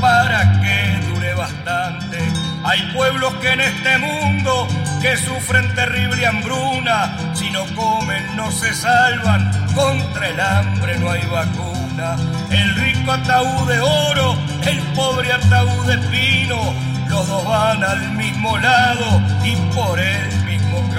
para 0.00 0.60
que 0.60 1.06
dure 1.08 1.34
bastante. 1.34 2.18
Hay 2.64 2.80
pueblos 2.94 3.32
que 3.36 3.48
en 3.50 3.60
este 3.60 3.98
mundo 3.98 4.68
que 5.00 5.16
sufren 5.16 5.74
terrible 5.74 6.26
hambruna. 6.26 7.16
Si 7.34 7.50
no 7.50 7.64
comen 7.74 8.36
no 8.36 8.50
se 8.50 8.72
salvan. 8.74 9.50
Contra 9.74 10.28
el 10.28 10.40
hambre 10.40 10.98
no 10.98 11.10
hay 11.10 11.24
vacuna. 11.26 12.16
El 12.50 12.74
rico 12.76 13.12
ataúd 13.12 13.68
de 13.68 13.80
oro, 13.80 14.36
el 14.66 14.78
pobre 14.94 15.32
ataúd 15.32 15.86
de 15.86 15.98
pino. 16.08 16.74
Los 17.08 17.26
dos 17.26 17.44
van 17.46 17.82
al 17.82 18.12
mismo 18.12 18.58
lado 18.58 19.22
y 19.42 19.56
por 19.74 19.98
mismo 19.98 20.47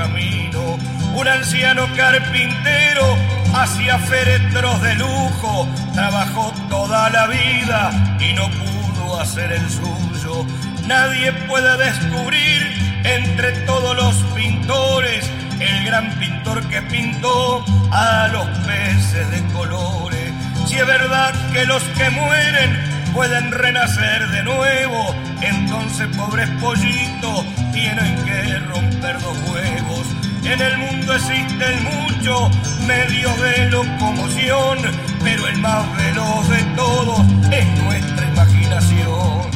Un 0.01 1.27
anciano 1.27 1.85
carpintero 1.97 3.17
hacía 3.53 3.99
féretros 3.99 4.81
de 4.81 4.95
lujo, 4.95 5.67
trabajó 5.93 6.53
toda 6.69 7.09
la 7.09 7.27
vida 7.27 8.17
y 8.19 8.31
no 8.33 8.49
pudo 8.49 9.19
hacer 9.19 9.51
el 9.51 9.69
suyo. 9.69 10.45
Nadie 10.87 11.33
puede 11.49 11.77
descubrir 11.77 13.01
entre 13.03 13.51
todos 13.65 13.95
los 13.97 14.15
pintores 14.33 15.29
el 15.59 15.85
gran 15.85 16.17
pintor 16.17 16.65
que 16.69 16.81
pintó 16.83 17.65
a 17.91 18.29
los 18.29 18.47
peces 18.59 19.29
de 19.31 19.43
colores. 19.51 20.31
Si 20.67 20.77
es 20.77 20.87
verdad 20.87 21.33
que 21.51 21.65
los 21.65 21.83
que 21.83 22.09
mueren 22.11 22.88
pueden 23.13 23.51
renacer 23.51 24.27
de 24.29 24.43
nuevo, 24.43 25.15
entonces 25.41 26.07
pobres 26.15 26.49
pollitos 26.61 27.45
tienen 27.73 28.15
que 28.25 28.59
romper 28.59 29.19
dos 29.19 29.37
huevos. 29.49 30.07
En 30.43 30.61
el 30.61 30.77
mundo 30.77 31.15
existen 31.15 31.83
muchos 31.83 32.49
medios 32.87 33.41
de 33.41 33.69
locomoción, 33.69 34.79
pero 35.23 35.47
el 35.47 35.57
más 35.57 35.85
veloz 35.97 36.49
de 36.49 36.63
todos 36.75 37.19
es 37.51 37.65
nuestra 37.83 38.27
imaginación. 38.27 39.49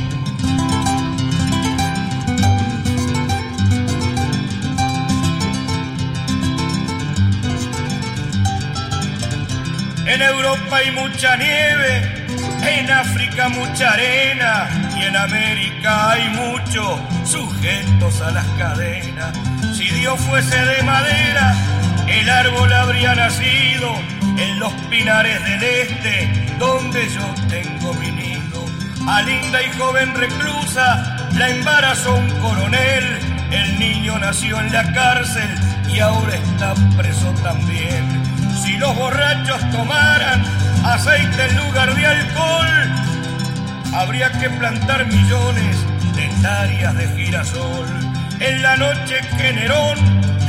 En 10.05 10.21
Europa 10.21 10.77
hay 10.77 10.91
mucha 10.91 11.35
nieve, 11.37 12.22
en 12.67 12.89
África 12.91 13.49
mucha 13.49 13.91
arena 13.93 14.69
y 14.97 15.03
en 15.03 15.15
América 15.15 16.11
hay 16.11 16.29
muchos 16.29 16.99
sujetos 17.25 18.21
a 18.21 18.31
las 18.31 18.45
cadenas. 18.57 19.37
Si 19.75 19.89
Dios 19.89 20.19
fuese 20.21 20.57
de 20.57 20.83
madera, 20.83 21.55
el 22.07 22.29
árbol 22.29 22.71
habría 22.73 23.15
nacido 23.15 23.95
en 24.37 24.59
los 24.59 24.71
pinares 24.89 25.43
del 25.43 25.63
este, 25.63 26.55
donde 26.59 27.09
yo 27.09 27.35
tengo 27.49 27.93
mi 27.95 28.11
nido. 28.11 28.65
A 29.07 29.21
linda 29.23 29.61
y 29.61 29.71
joven 29.77 30.13
reclusa 30.15 31.17
la 31.33 31.49
embarazó 31.49 32.15
un 32.15 32.29
coronel, 32.39 33.19
el 33.51 33.79
niño 33.79 34.17
nació 34.19 34.59
en 34.59 34.71
la 34.71 34.91
cárcel 34.93 35.49
y 35.93 35.99
ahora 35.99 36.35
está 36.35 36.73
preso 36.95 37.33
también. 37.43 38.23
Si 38.63 38.77
los 38.77 38.95
borrachos 38.95 39.59
tomaran 39.71 40.43
aceite 40.83 41.45
en 41.45 41.57
lugar 41.57 41.95
de 41.95 42.05
alcohol, 42.05 42.67
habría 43.93 44.31
que 44.31 44.49
plantar 44.49 45.05
millones 45.07 45.77
de 46.15 46.25
hectáreas 46.25 46.95
de 46.95 47.07
girasol. 47.09 47.87
En 48.39 48.61
la 48.61 48.75
noche 48.75 49.21
que 49.37 49.53
Nerón 49.53 49.97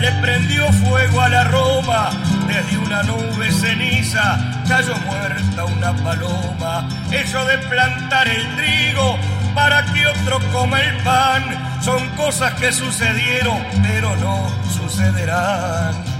le 0.00 0.10
prendió 0.20 0.70
fuego 0.72 1.20
a 1.20 1.28
la 1.28 1.44
Roma, 1.44 2.10
desde 2.46 2.78
una 2.78 3.02
nube 3.04 3.52
ceniza 3.52 4.38
cayó 4.68 4.96
muerta 5.06 5.64
una 5.64 5.92
paloma. 5.96 6.88
Eso 7.12 7.44
de 7.44 7.58
plantar 7.58 8.28
el 8.28 8.56
trigo 8.56 9.18
para 9.54 9.84
que 9.92 10.06
otro 10.06 10.40
coma 10.52 10.80
el 10.80 10.96
pan, 11.02 11.44
son 11.80 12.08
cosas 12.16 12.52
que 12.54 12.72
sucedieron, 12.72 13.62
pero 13.82 14.16
no 14.16 14.50
sucederán. 14.68 16.13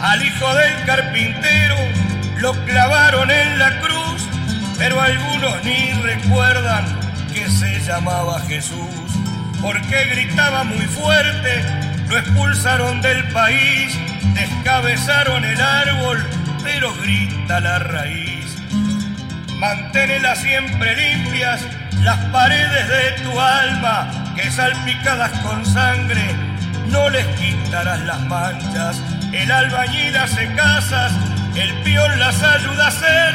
Al 0.00 0.24
hijo 0.24 0.54
del 0.54 0.84
carpintero 0.84 1.76
lo 2.36 2.52
clavaron 2.64 3.30
en 3.30 3.58
la 3.58 3.80
cruz, 3.80 4.28
pero 4.78 5.00
algunos 5.00 5.64
ni 5.64 5.92
recuerdan 6.02 6.84
que 7.34 7.48
se 7.50 7.80
llamaba 7.80 8.40
Jesús, 8.46 9.10
porque 9.60 10.04
gritaba 10.06 10.62
muy 10.62 10.86
fuerte, 10.86 11.64
lo 12.08 12.16
expulsaron 12.16 13.00
del 13.00 13.24
país, 13.32 13.98
descabezaron 14.34 15.44
el 15.44 15.60
árbol, 15.60 16.24
pero 16.62 16.94
grita 17.02 17.58
la 17.58 17.80
raíz. 17.80 18.56
Manténelas 19.56 20.38
siempre 20.38 20.94
limpias 20.94 21.60
las 22.02 22.18
paredes 22.26 22.88
de 22.88 23.24
tu 23.24 23.40
alma, 23.40 24.08
que 24.36 24.48
salpicadas 24.52 25.32
con 25.40 25.66
sangre 25.66 26.22
no 26.90 27.10
les 27.10 27.26
quitarás 27.36 28.00
las 28.00 28.20
manchas. 28.20 29.02
El 29.32 29.50
albañil 29.50 30.16
hace 30.16 30.46
casas, 30.54 31.12
el 31.54 31.72
peón 31.82 32.18
las 32.18 32.42
ayuda 32.42 32.84
a 32.84 32.88
hacer. 32.88 33.34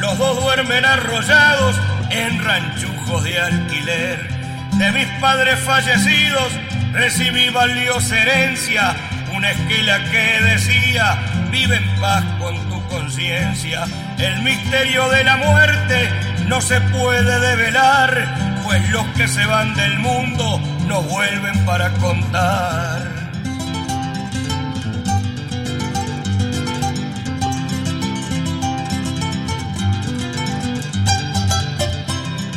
Los 0.00 0.18
dos 0.18 0.40
duermen 0.42 0.84
arrollados 0.84 1.76
en 2.10 2.42
ranchujos 2.42 3.24
de 3.24 3.40
alquiler. 3.40 4.28
De 4.72 4.92
mis 4.92 5.06
padres 5.20 5.58
fallecidos 5.60 6.52
recibí 6.92 7.50
valiosa 7.50 8.18
herencia, 8.18 8.94
una 9.34 9.50
esquela 9.50 10.02
que 10.10 10.40
decía, 10.42 11.18
vive 11.50 11.76
en 11.76 12.00
paz 12.00 12.24
con 12.38 12.56
tu 12.68 12.82
conciencia. 12.88 13.84
El 14.18 14.42
misterio 14.42 15.08
de 15.08 15.24
la 15.24 15.36
muerte 15.36 16.08
no 16.46 16.60
se 16.60 16.80
puede 16.80 17.40
develar, 17.40 18.62
pues 18.64 18.88
los 18.90 19.06
que 19.08 19.28
se 19.28 19.44
van 19.46 19.74
del 19.74 19.98
mundo 19.98 20.60
no 20.86 21.02
vuelven 21.02 21.64
para 21.64 21.90
contar. 21.94 23.17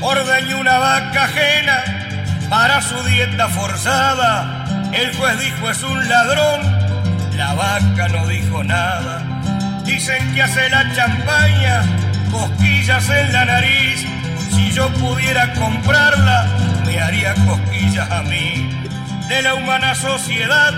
Ordeñó 0.02 0.60
una 0.60 0.80
vaca 0.80 1.26
ajena 1.26 1.84
para 2.50 2.82
su 2.82 3.02
dieta 3.04 3.48
forzada. 3.50 4.66
El 4.92 5.16
juez 5.16 5.40
dijo 5.40 5.70
es 5.70 5.84
un 5.84 6.10
ladrón, 6.10 6.62
la 7.38 7.54
vaca 7.54 8.08
no 8.10 8.28
dijo 8.28 8.64
nada. 8.64 9.22
Dicen 9.86 10.34
que 10.34 10.42
hace 10.42 10.70
la 10.70 10.92
champaña, 10.94 11.84
cosquillas 12.32 13.10
en 13.10 13.32
la 13.32 13.46
nariz. 13.46 14.06
Si 14.52 14.72
yo 14.72 14.90
pudiera 14.94 15.54
comprarla, 15.54 16.48
me 16.86 17.00
haría 17.00 17.34
cosquillas 17.46 18.10
a 18.10 18.24
mí. 18.24 18.70
De 19.30 19.42
la 19.44 19.54
humana 19.54 19.94
sociedad 19.96 20.74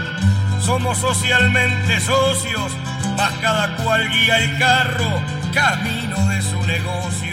somos 0.59 0.97
socialmente 0.97 1.99
socios, 1.99 2.74
mas 3.17 3.32
cada 3.41 3.76
cual 3.78 4.09
guía 4.09 4.38
el 4.39 4.57
carro, 4.59 5.21
camino 5.53 6.28
de 6.28 6.41
su 6.41 6.61
negocio. 6.65 7.32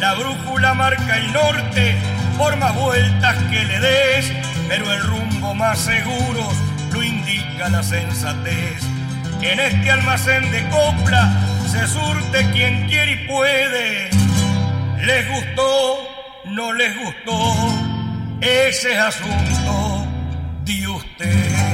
La 0.00 0.14
brújula 0.14 0.74
marca 0.74 1.16
el 1.16 1.32
norte 1.32 1.96
por 2.36 2.56
más 2.56 2.74
vueltas 2.74 3.36
que 3.44 3.64
le 3.64 3.80
des, 3.80 4.32
pero 4.68 4.92
el 4.92 5.02
rumbo 5.02 5.54
más 5.54 5.78
seguro 5.78 6.48
lo 6.92 7.02
indica 7.02 7.68
la 7.68 7.82
sensatez. 7.82 8.82
En 9.42 9.60
este 9.60 9.90
almacén 9.90 10.50
de 10.50 10.68
copla 10.68 11.32
se 11.70 11.86
surte 11.86 12.50
quien 12.52 12.86
quiere 12.88 13.12
y 13.12 13.28
puede. 13.28 14.10
Les 15.04 15.28
gustó, 15.28 16.08
no 16.46 16.72
les 16.72 16.96
gustó, 16.96 17.54
ese 18.40 18.92
es 18.92 18.98
asunto 18.98 20.06
de 20.64 20.88
ustedes. 20.88 21.73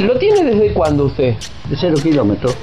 ¿Lo 0.00 0.16
tiene 0.16 0.44
desde 0.44 0.72
cuándo 0.72 1.04
usted? 1.06 1.34
De 1.68 1.76
cero 1.76 1.96
kilómetros. 2.02 2.54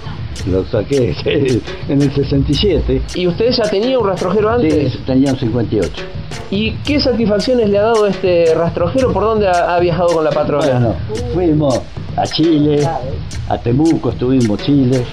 Lo 0.50 0.64
saqué 0.66 1.16
en 1.90 2.02
el 2.02 2.14
67. 2.14 3.02
¿Y 3.16 3.28
usted 3.28 3.52
ya 3.52 3.64
tenía 3.64 3.98
un 4.00 4.08
rastrojero 4.08 4.50
antes? 4.50 4.94
Sí, 4.94 5.00
tenía 5.06 5.32
un 5.32 5.40
58. 5.40 6.04
¿Y 6.52 6.72
qué 6.86 7.00
satisfacciones 7.00 7.70
le 7.70 7.78
ha 7.78 7.84
dado 7.84 8.06
este 8.08 8.54
rastrojero? 8.56 9.12
¿Por 9.12 9.24
dónde 9.24 9.48
ha, 9.48 9.76
ha 9.76 9.80
viajado 9.80 10.10
con 10.10 10.24
la 10.24 10.32
patrona? 10.32 10.80
Bueno, 10.80 10.96
fuimos 11.34 11.82
a 12.16 12.24
Chile, 12.24 12.88
a 13.50 13.58
Temuco 13.58 14.12
estuvimos 14.12 14.62
Chile, 14.62 15.04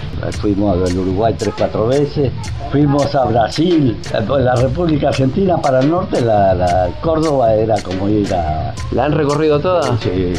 fuimos 0.41 0.89
al 0.89 0.97
Uruguay 0.99 1.35
tres, 1.37 1.55
cuatro 1.57 1.89
veces, 1.89 2.31
fuimos 2.71 3.13
a 3.15 3.25
Brasil, 3.25 3.97
la 4.13 4.55
República 4.55 5.09
Argentina 5.09 5.57
para 5.57 5.81
el 5.81 5.91
norte, 5.91 6.21
la, 6.21 6.55
la 6.55 6.91
Córdoba 7.01 7.55
era 7.55 7.81
como 7.83 8.09
ir 8.09 8.33
a... 8.35 8.73
¿La 8.93 9.07
han 9.07 9.13
recorrido 9.13 9.59
toda? 9.59 9.99
Sí. 9.99 10.35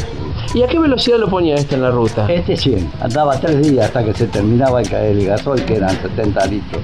¿Y 0.52 0.62
a 0.62 0.66
qué 0.66 0.78
velocidad 0.78 1.18
lo 1.18 1.28
ponía 1.28 1.54
este 1.54 1.74
en 1.76 1.82
la 1.82 1.90
ruta? 1.90 2.26
Este 2.30 2.56
100, 2.56 2.92
andaba 3.00 3.38
tres 3.40 3.62
días 3.62 3.86
hasta 3.86 4.04
que 4.04 4.12
se 4.12 4.26
terminaba 4.26 4.82
el, 4.82 5.26
gasoil 5.26 5.64
que 5.64 5.76
eran 5.76 5.90
70 6.00 6.46
litros. 6.46 6.82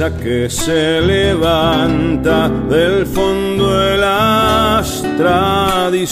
Que 0.00 0.48
se 0.48 1.02
levanta 1.02 2.48
del 2.48 3.04
fondo 3.04 3.78
de 3.80 3.98
las 3.98 5.04
tradiciones. 5.18 6.08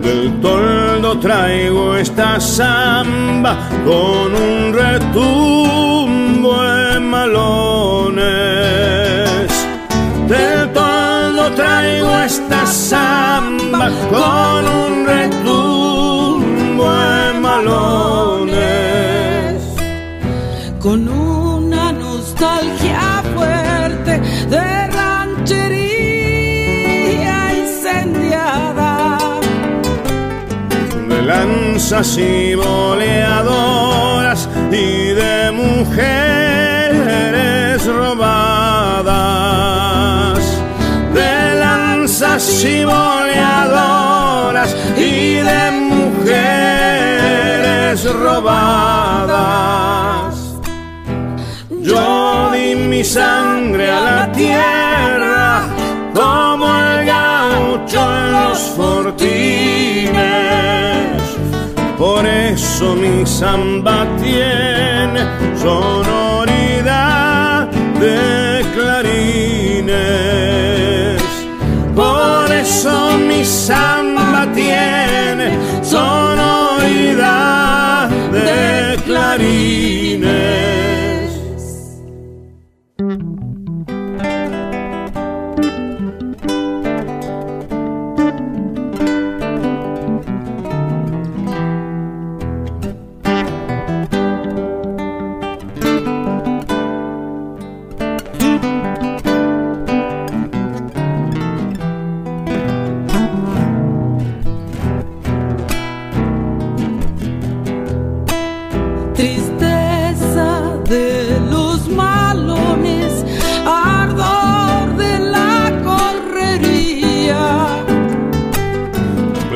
Del 0.00 0.40
toldo 0.40 1.18
traigo 1.18 1.96
esta 1.96 2.38
samba 2.38 3.56
con 3.84 4.36
un 4.36 4.72
retumbo 4.72 6.62
de 6.62 7.00
malones. 7.00 8.22
Del 10.28 10.72
toldo 10.72 11.50
traigo 11.56 12.18
esta 12.20 12.64
samba 12.66 13.90
con 14.10 14.64
un 14.64 15.04
retumbo 15.08 16.84
de 16.88 17.40
malones 17.40 18.23
con 20.84 21.08
una 21.08 21.90
nostalgia 21.92 23.22
fuerte 23.34 24.20
de 24.50 24.86
ranchería 24.98 25.78
incendiada. 27.62 29.18
de 31.08 31.22
lanzas 31.22 32.18
y 32.18 32.54
boleadoras 32.54 34.46
y 34.70 35.14
de 35.20 35.52
mujeres 35.52 36.16
robadas. 37.86 39.14
De 41.14 41.54
lanzas 41.64 42.62
y 42.62 42.84
boleadoras 42.84 44.76
y 44.98 45.36
de 45.50 45.70
mujeres 45.94 46.44
robadas. 48.12 48.94
Mi 53.04 53.10
sangre 53.10 53.90
a 53.90 54.00
la 54.00 54.32
tierra 54.32 55.68
como 56.14 56.66
el 56.74 57.04
gaucho 57.04 58.00
en 58.00 58.32
los 58.32 58.58
fortines. 58.78 60.14
Por 61.98 62.24
eso 62.24 62.94
mi 62.96 63.26
samba 63.26 64.06
tiene 64.22 65.20
sonoridad 65.54 66.96
de 68.00 68.64
clarines. 68.74 69.92
Por 71.94 72.50
eso 72.50 73.18
mi 73.18 73.44
samba 73.44 74.46
tiene 74.54 75.58
sonoridad 75.82 77.28
de 78.32 78.96
clarines. 79.04 80.03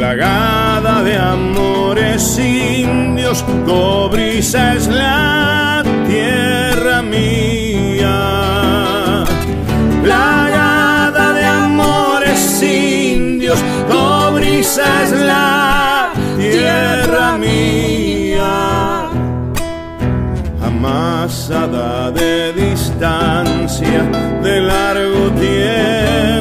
Plagada 0.09 1.03
de 1.03 1.19
amores 1.19 2.39
indios, 2.39 3.45
cobriza 3.67 4.73
es 4.75 4.87
la 4.89 5.83
tierra 6.07 7.03
mía. 7.03 8.17
Plagada 10.03 11.35
de 11.35 11.45
amores 11.45 12.63
indios, 12.63 13.59
cobriza 13.91 15.03
es 15.03 15.13
la 15.13 16.13
tierra 16.39 17.37
mía. 17.37 19.11
Amasada 20.65 22.11
de 22.13 22.55
distancia, 22.55 24.05
de 24.43 24.61
largo 24.63 25.31
tiempo 25.33 26.38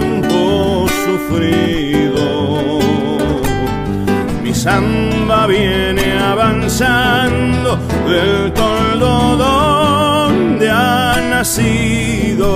samba 4.67 5.47
viene 5.47 6.19
avanzando 6.19 7.79
del 8.05 8.51
toldo 8.51 9.37
donde 9.37 10.69
ha 10.69 11.21
nacido. 11.29 12.49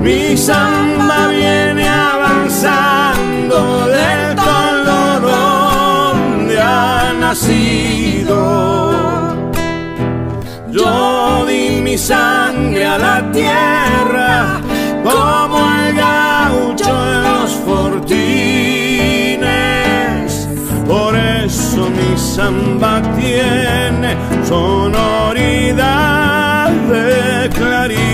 Mi 0.00 0.36
samba 0.36 1.26
viene 1.26 1.88
avanzando 1.88 3.56
del 3.88 4.36
toldo 4.36 5.20
donde 5.28 6.60
ha 6.60 7.12
nacido. 7.18 8.38
Yo 10.70 11.44
di 11.46 11.80
mi 11.82 11.98
sangre 11.98 12.86
a 12.86 12.96
la 12.96 13.28
tierra 13.32 14.60
como 15.02 15.58
el 15.80 15.94
gaucho 15.96 16.31
samba 22.34 23.02
tiene 23.14 24.16
sonoridad 24.48 25.82
de 26.90 27.50
clarines. 27.50 28.11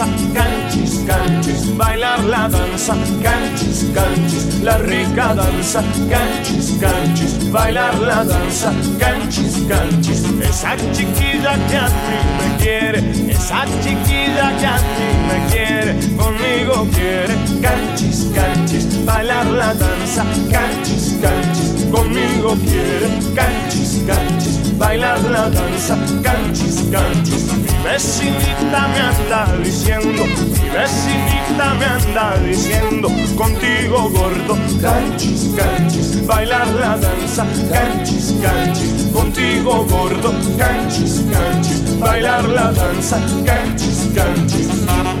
Danza, 0.00 0.06
canchis, 0.34 1.04
canchis, 1.06 1.76
bailar 1.76 2.24
la 2.24 2.48
danza, 2.48 2.94
canchis, 3.22 3.84
canchis, 3.94 4.62
la 4.62 4.78
rica 4.78 5.34
danza, 5.34 5.82
canchis, 6.08 6.78
canchis, 6.80 7.50
bailar 7.50 7.98
la 8.00 8.24
danza, 8.24 8.72
canchis, 8.98 9.66
canchis, 9.68 10.24
esa 10.42 10.76
chiquilla 10.92 11.54
que 11.68 11.76
a 11.76 11.88
mí 11.88 12.18
me 12.38 12.56
quiere, 12.62 13.30
esa 13.30 13.64
chiquilla 13.82 14.56
que 14.58 14.66
a 14.66 14.76
mí 14.76 15.08
me 15.28 15.52
quiere, 15.52 15.92
conmigo 16.16 16.86
quiere, 16.94 17.34
canchis, 17.60 18.26
canchis, 18.34 19.04
bailar 19.04 19.46
la 19.46 19.74
danza, 19.74 20.24
canchis, 20.50 21.18
canchis, 21.20 21.86
conmigo 21.90 22.56
quiere, 22.64 23.08
canchis, 23.34 24.02
canchis, 24.06 24.69
bailar 24.80 25.20
la 25.30 25.50
danza, 25.50 25.94
canchis, 26.22 26.76
canchis. 26.90 27.52
Mi 27.52 27.74
vecinita 27.84 28.88
me 28.92 29.00
anda 29.10 29.46
diciendo, 29.62 30.24
mi 30.24 30.68
vecinita 30.70 31.74
me 31.78 31.84
anda 31.84 32.36
diciendo, 32.38 33.08
contigo 33.36 34.08
gordo, 34.10 34.56
canchis, 34.80 35.54
canchis, 35.54 36.26
bailar 36.26 36.66
la 36.68 36.96
danza, 36.96 37.44
canchis, 37.70 38.34
canchis, 38.42 39.12
contigo 39.12 39.84
gordo, 39.84 40.32
canchis, 40.58 41.24
canchis, 41.30 41.98
bailar 42.00 42.48
la 42.48 42.72
danza, 42.72 43.18
canchis, 43.44 44.08
canchis. 44.14 45.19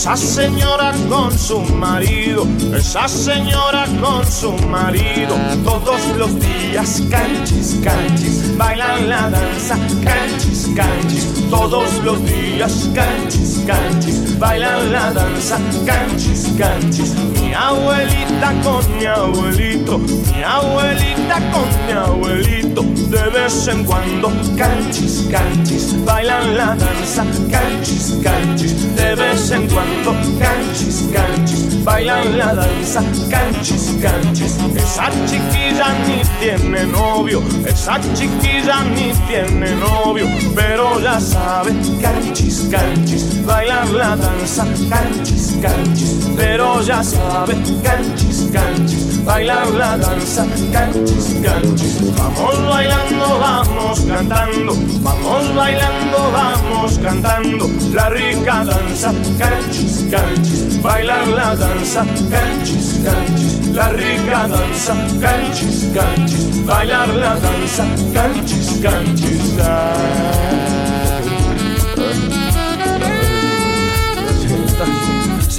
Esa 0.00 0.16
señora 0.16 0.94
con 1.10 1.30
su 1.38 1.60
marido, 1.60 2.46
esa 2.74 3.06
señora 3.06 3.84
con 4.00 4.24
su 4.24 4.50
marido, 4.68 5.36
todos 5.62 6.00
los 6.16 6.40
días 6.40 7.02
canchis, 7.10 7.76
canchis, 7.84 8.56
bailan 8.56 9.10
la 9.10 9.28
danza, 9.28 9.76
canchis, 10.02 10.70
canchis, 10.74 11.50
todos 11.50 12.02
los 12.02 12.24
días 12.24 12.88
canchis, 12.94 13.62
canchis, 13.66 14.38
bailan 14.38 14.90
la 14.90 15.12
danza, 15.12 15.58
canchis, 15.84 16.48
canchis. 16.56 17.14
Mi 17.34 17.52
abuelita 17.52 18.54
con 18.64 18.96
mi 18.96 19.04
abuelito, 19.04 19.98
mi 19.98 20.42
abuelita 20.42 21.40
con 21.52 21.68
mi 21.86 21.92
abuelito, 21.92 22.82
de 22.82 23.30
vez 23.38 23.68
en 23.68 23.84
cuando 23.84 24.32
canchis, 24.56 25.26
canchis, 25.30 26.02
bailan 26.06 26.56
la 26.56 26.74
danza, 26.74 27.22
canchis, 27.50 28.16
canchis, 28.22 28.96
de 28.96 29.14
vez 29.14 29.50
en 29.50 29.66
cuando 29.68 29.89
canchis, 30.38 31.08
canchis, 31.12 31.84
bailan 31.84 32.36
la 32.36 32.54
danza, 32.54 33.02
canchis, 33.30 33.90
canchis. 34.02 34.56
Esa 34.76 35.10
chiquilla 35.26 35.88
ni 36.06 36.22
tiene 36.38 36.84
novio, 36.86 37.42
esa 37.66 37.98
chiquilla 38.14 38.82
ni 38.94 39.12
tiene 39.26 39.74
novio, 39.76 40.26
pero 40.54 41.00
ya 41.00 41.20
sabe, 41.20 41.72
canchis, 42.00 42.68
canchis, 42.70 43.44
bailar 43.44 43.88
la 43.90 44.16
danza, 44.16 44.64
canchis, 44.88 45.56
canchis, 45.60 46.28
pero 46.36 46.80
ya 46.82 47.02
sabe, 47.02 47.54
canchis, 47.82 48.50
canchis, 48.52 49.09
bailar 49.24 49.68
la 49.70 49.96
danza, 49.96 50.46
canchis, 50.72 51.36
canchis. 51.42 52.14
Vamos 52.16 52.68
bailando, 52.68 53.38
vamos 53.38 54.00
cantando, 54.00 54.72
vamos 55.02 55.54
bailando, 55.54 56.18
vamos 56.32 56.98
cantando. 56.98 57.70
La 57.92 58.08
rica 58.10 58.64
danza, 58.64 59.12
canchis, 59.38 60.06
canchis, 60.10 60.82
bailar 60.82 61.26
la 61.28 61.56
danza, 61.56 62.04
canchis, 62.30 63.00
canchis, 63.04 63.74
la 63.74 63.88
rica 63.90 64.48
danza, 64.48 64.94
canchis, 65.20 65.88
canchis, 65.94 66.66
bailar 66.66 67.08
la 67.08 67.34
danza, 67.36 67.84
canchis, 68.12 68.80
canchis. 68.82 70.59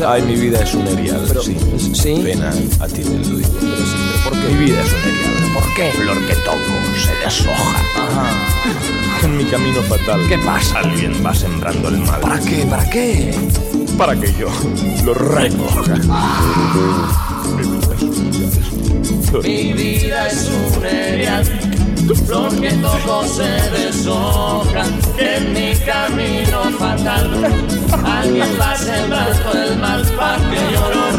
Ay, 0.07 0.21
mi 0.23 0.35
vida 0.35 0.61
es 0.63 0.73
un 0.73 0.87
erial. 0.87 1.23
Pero- 1.27 1.41
sí. 1.43 1.55
¿sí? 1.93 2.19
Pena, 2.23 2.49
a 2.79 2.87
ti 2.87 3.01
te 3.03 3.09
lo 3.09 3.37
digo. 3.37 3.49
Pero 3.59 3.75
sí, 3.77 3.97
pero 4.13 4.23
¿por 4.23 4.33
qué? 4.41 4.47
Mi 4.55 4.65
vida 4.65 4.81
es 4.81 4.91
un 4.93 4.99
erial. 4.99 5.53
¿Por 5.53 5.73
qué? 5.75 5.91
Flor 5.91 6.27
que 6.27 6.33
toco 6.35 6.57
se 7.05 7.15
deshoja. 7.23 7.83
En 9.23 9.37
mi 9.37 9.43
camino 9.45 9.83
fatal. 9.83 10.19
¿Qué 10.27 10.37
pasa? 10.39 10.79
Alguien 10.79 11.13
va 11.23 11.31
sembrando 11.35 11.89
el 11.89 11.97
mal. 11.99 12.19
¿Para 12.21 12.39
qué? 12.39 12.65
¿Para 12.67 12.89
qué? 12.89 13.35
Para 13.95 14.15
que 14.19 14.33
yo 14.33 14.47
lo 15.05 15.13
recoja. 15.13 15.93
Mi 19.43 19.73
vida 19.73 20.27
es 20.27 20.49
un 20.75 20.83
erial, 20.85 21.43
flor 22.09 22.59
que 22.59 22.71
toco 22.73 23.23
se 23.25 23.49
deshoja, 23.71 24.85
en 25.17 25.53
mi 25.53 25.75
camino 25.85 26.63
fatal. 26.77 27.29
Alguien 28.05 28.49
va 28.59 28.75
sembrando 28.75 29.51
el 29.53 29.77
mal 29.77 30.03
para 30.17 30.37
que 30.49 30.73
yo 30.73 31.10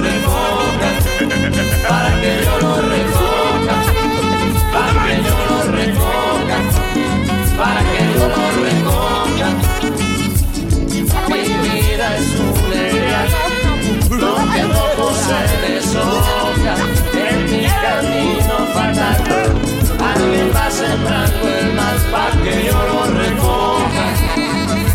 para 22.12 22.30
que 22.42 22.64
yo 22.66 22.78
lo 22.90 23.04
recoja, 23.06 24.06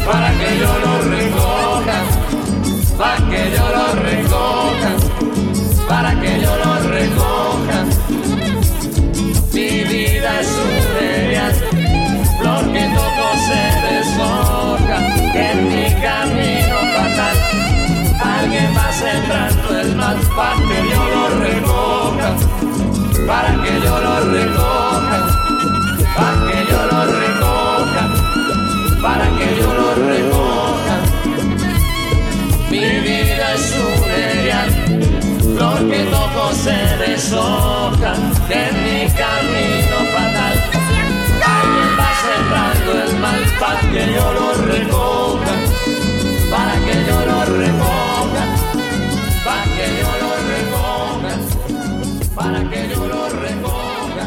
para 0.05 0.30
que 0.38 0.59
yo 0.59 0.72
lo 0.86 0.93
recoja, 1.15 1.97
para 2.97 3.18
que 3.30 3.41
yo 3.55 3.65
lo 3.76 3.86
recoja, 4.09 4.91
para 5.88 6.11
que 6.22 6.41
yo 6.41 6.53
lo 6.63 6.74
recoja. 6.95 7.80
Mi 9.51 9.84
vida 9.84 10.39
es 10.41 10.51
un 10.63 11.05
erial, 11.05 11.53
flor 12.39 12.63
que 12.72 12.84
se 13.47 13.63
deshoja, 13.88 14.97
que 15.34 15.51
en 15.51 15.59
mi 15.70 15.88
camino 16.01 16.78
fatal 16.95 17.38
alguien 18.38 18.70
va 18.78 18.91
sembrando 18.91 19.80
el 19.82 19.95
mal. 19.95 20.18
Para 20.36 20.55
que 20.68 20.80
yo 20.91 21.01
lo 21.15 21.24
recoja, 21.47 22.30
para 23.26 23.51
que 23.63 23.74
yo 23.84 23.99
lo 24.05 24.15
recoja, 24.32 24.76
flor 35.58 35.89
que 35.89 36.03
toco 36.03 36.53
se 36.53 36.78
deshoja, 37.01 38.14
en 38.49 38.74
mi 38.84 38.99
camino 39.22 39.97
fatal 40.14 40.55
alguien 41.58 41.89
va 41.99 42.10
sembrando 42.26 42.91
el 43.03 43.20
mal 43.20 43.41
para 43.60 43.80
que 43.91 44.03
yo 44.14 44.26
lo 44.38 44.47
recoja, 44.74 45.55
para 46.51 46.76
que 46.86 46.95
yo 47.08 47.18
lo 47.30 47.39
recoja, 47.62 48.43
para 49.45 49.64
que 49.76 49.86
yo 49.99 50.12
lo 50.24 50.32
recoja, 50.53 51.34
para 52.36 52.60
que 52.70 52.89
yo 52.89 53.01
lo 53.14 53.22
recoja, 53.45 54.26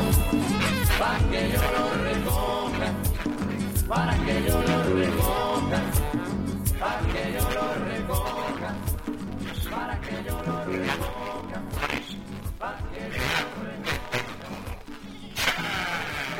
para 0.99 1.19
que 1.31 1.43
yo 1.53 1.63
lo 1.77 1.85
recoja, 2.09 2.89
para 3.89 4.15
que 4.25 4.35
yo 4.47 4.57
lo 4.69 4.77
recoja, 4.99 5.50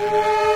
Oh! 0.03 0.47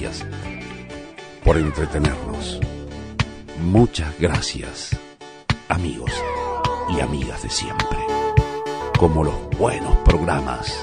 Gracias 0.00 0.26
por 1.44 1.58
entretenernos. 1.58 2.58
Muchas 3.60 4.18
gracias, 4.18 4.96
amigos 5.68 6.10
y 6.88 7.00
amigas 7.00 7.42
de 7.42 7.50
siempre. 7.50 7.98
Como 8.98 9.22
los 9.22 9.34
buenos 9.58 9.94
programas, 9.98 10.74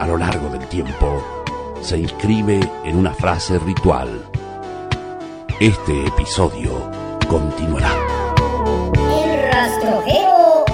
a 0.00 0.06
lo 0.06 0.16
largo 0.16 0.48
del 0.48 0.66
tiempo 0.68 1.22
se 1.82 1.98
inscribe 1.98 2.58
en 2.84 2.96
una 2.96 3.12
frase 3.12 3.58
ritual. 3.58 4.30
Este 5.60 6.06
episodio 6.06 6.90
continuará. 7.28 7.92
El 9.26 9.52
rastrojero. 9.52 10.64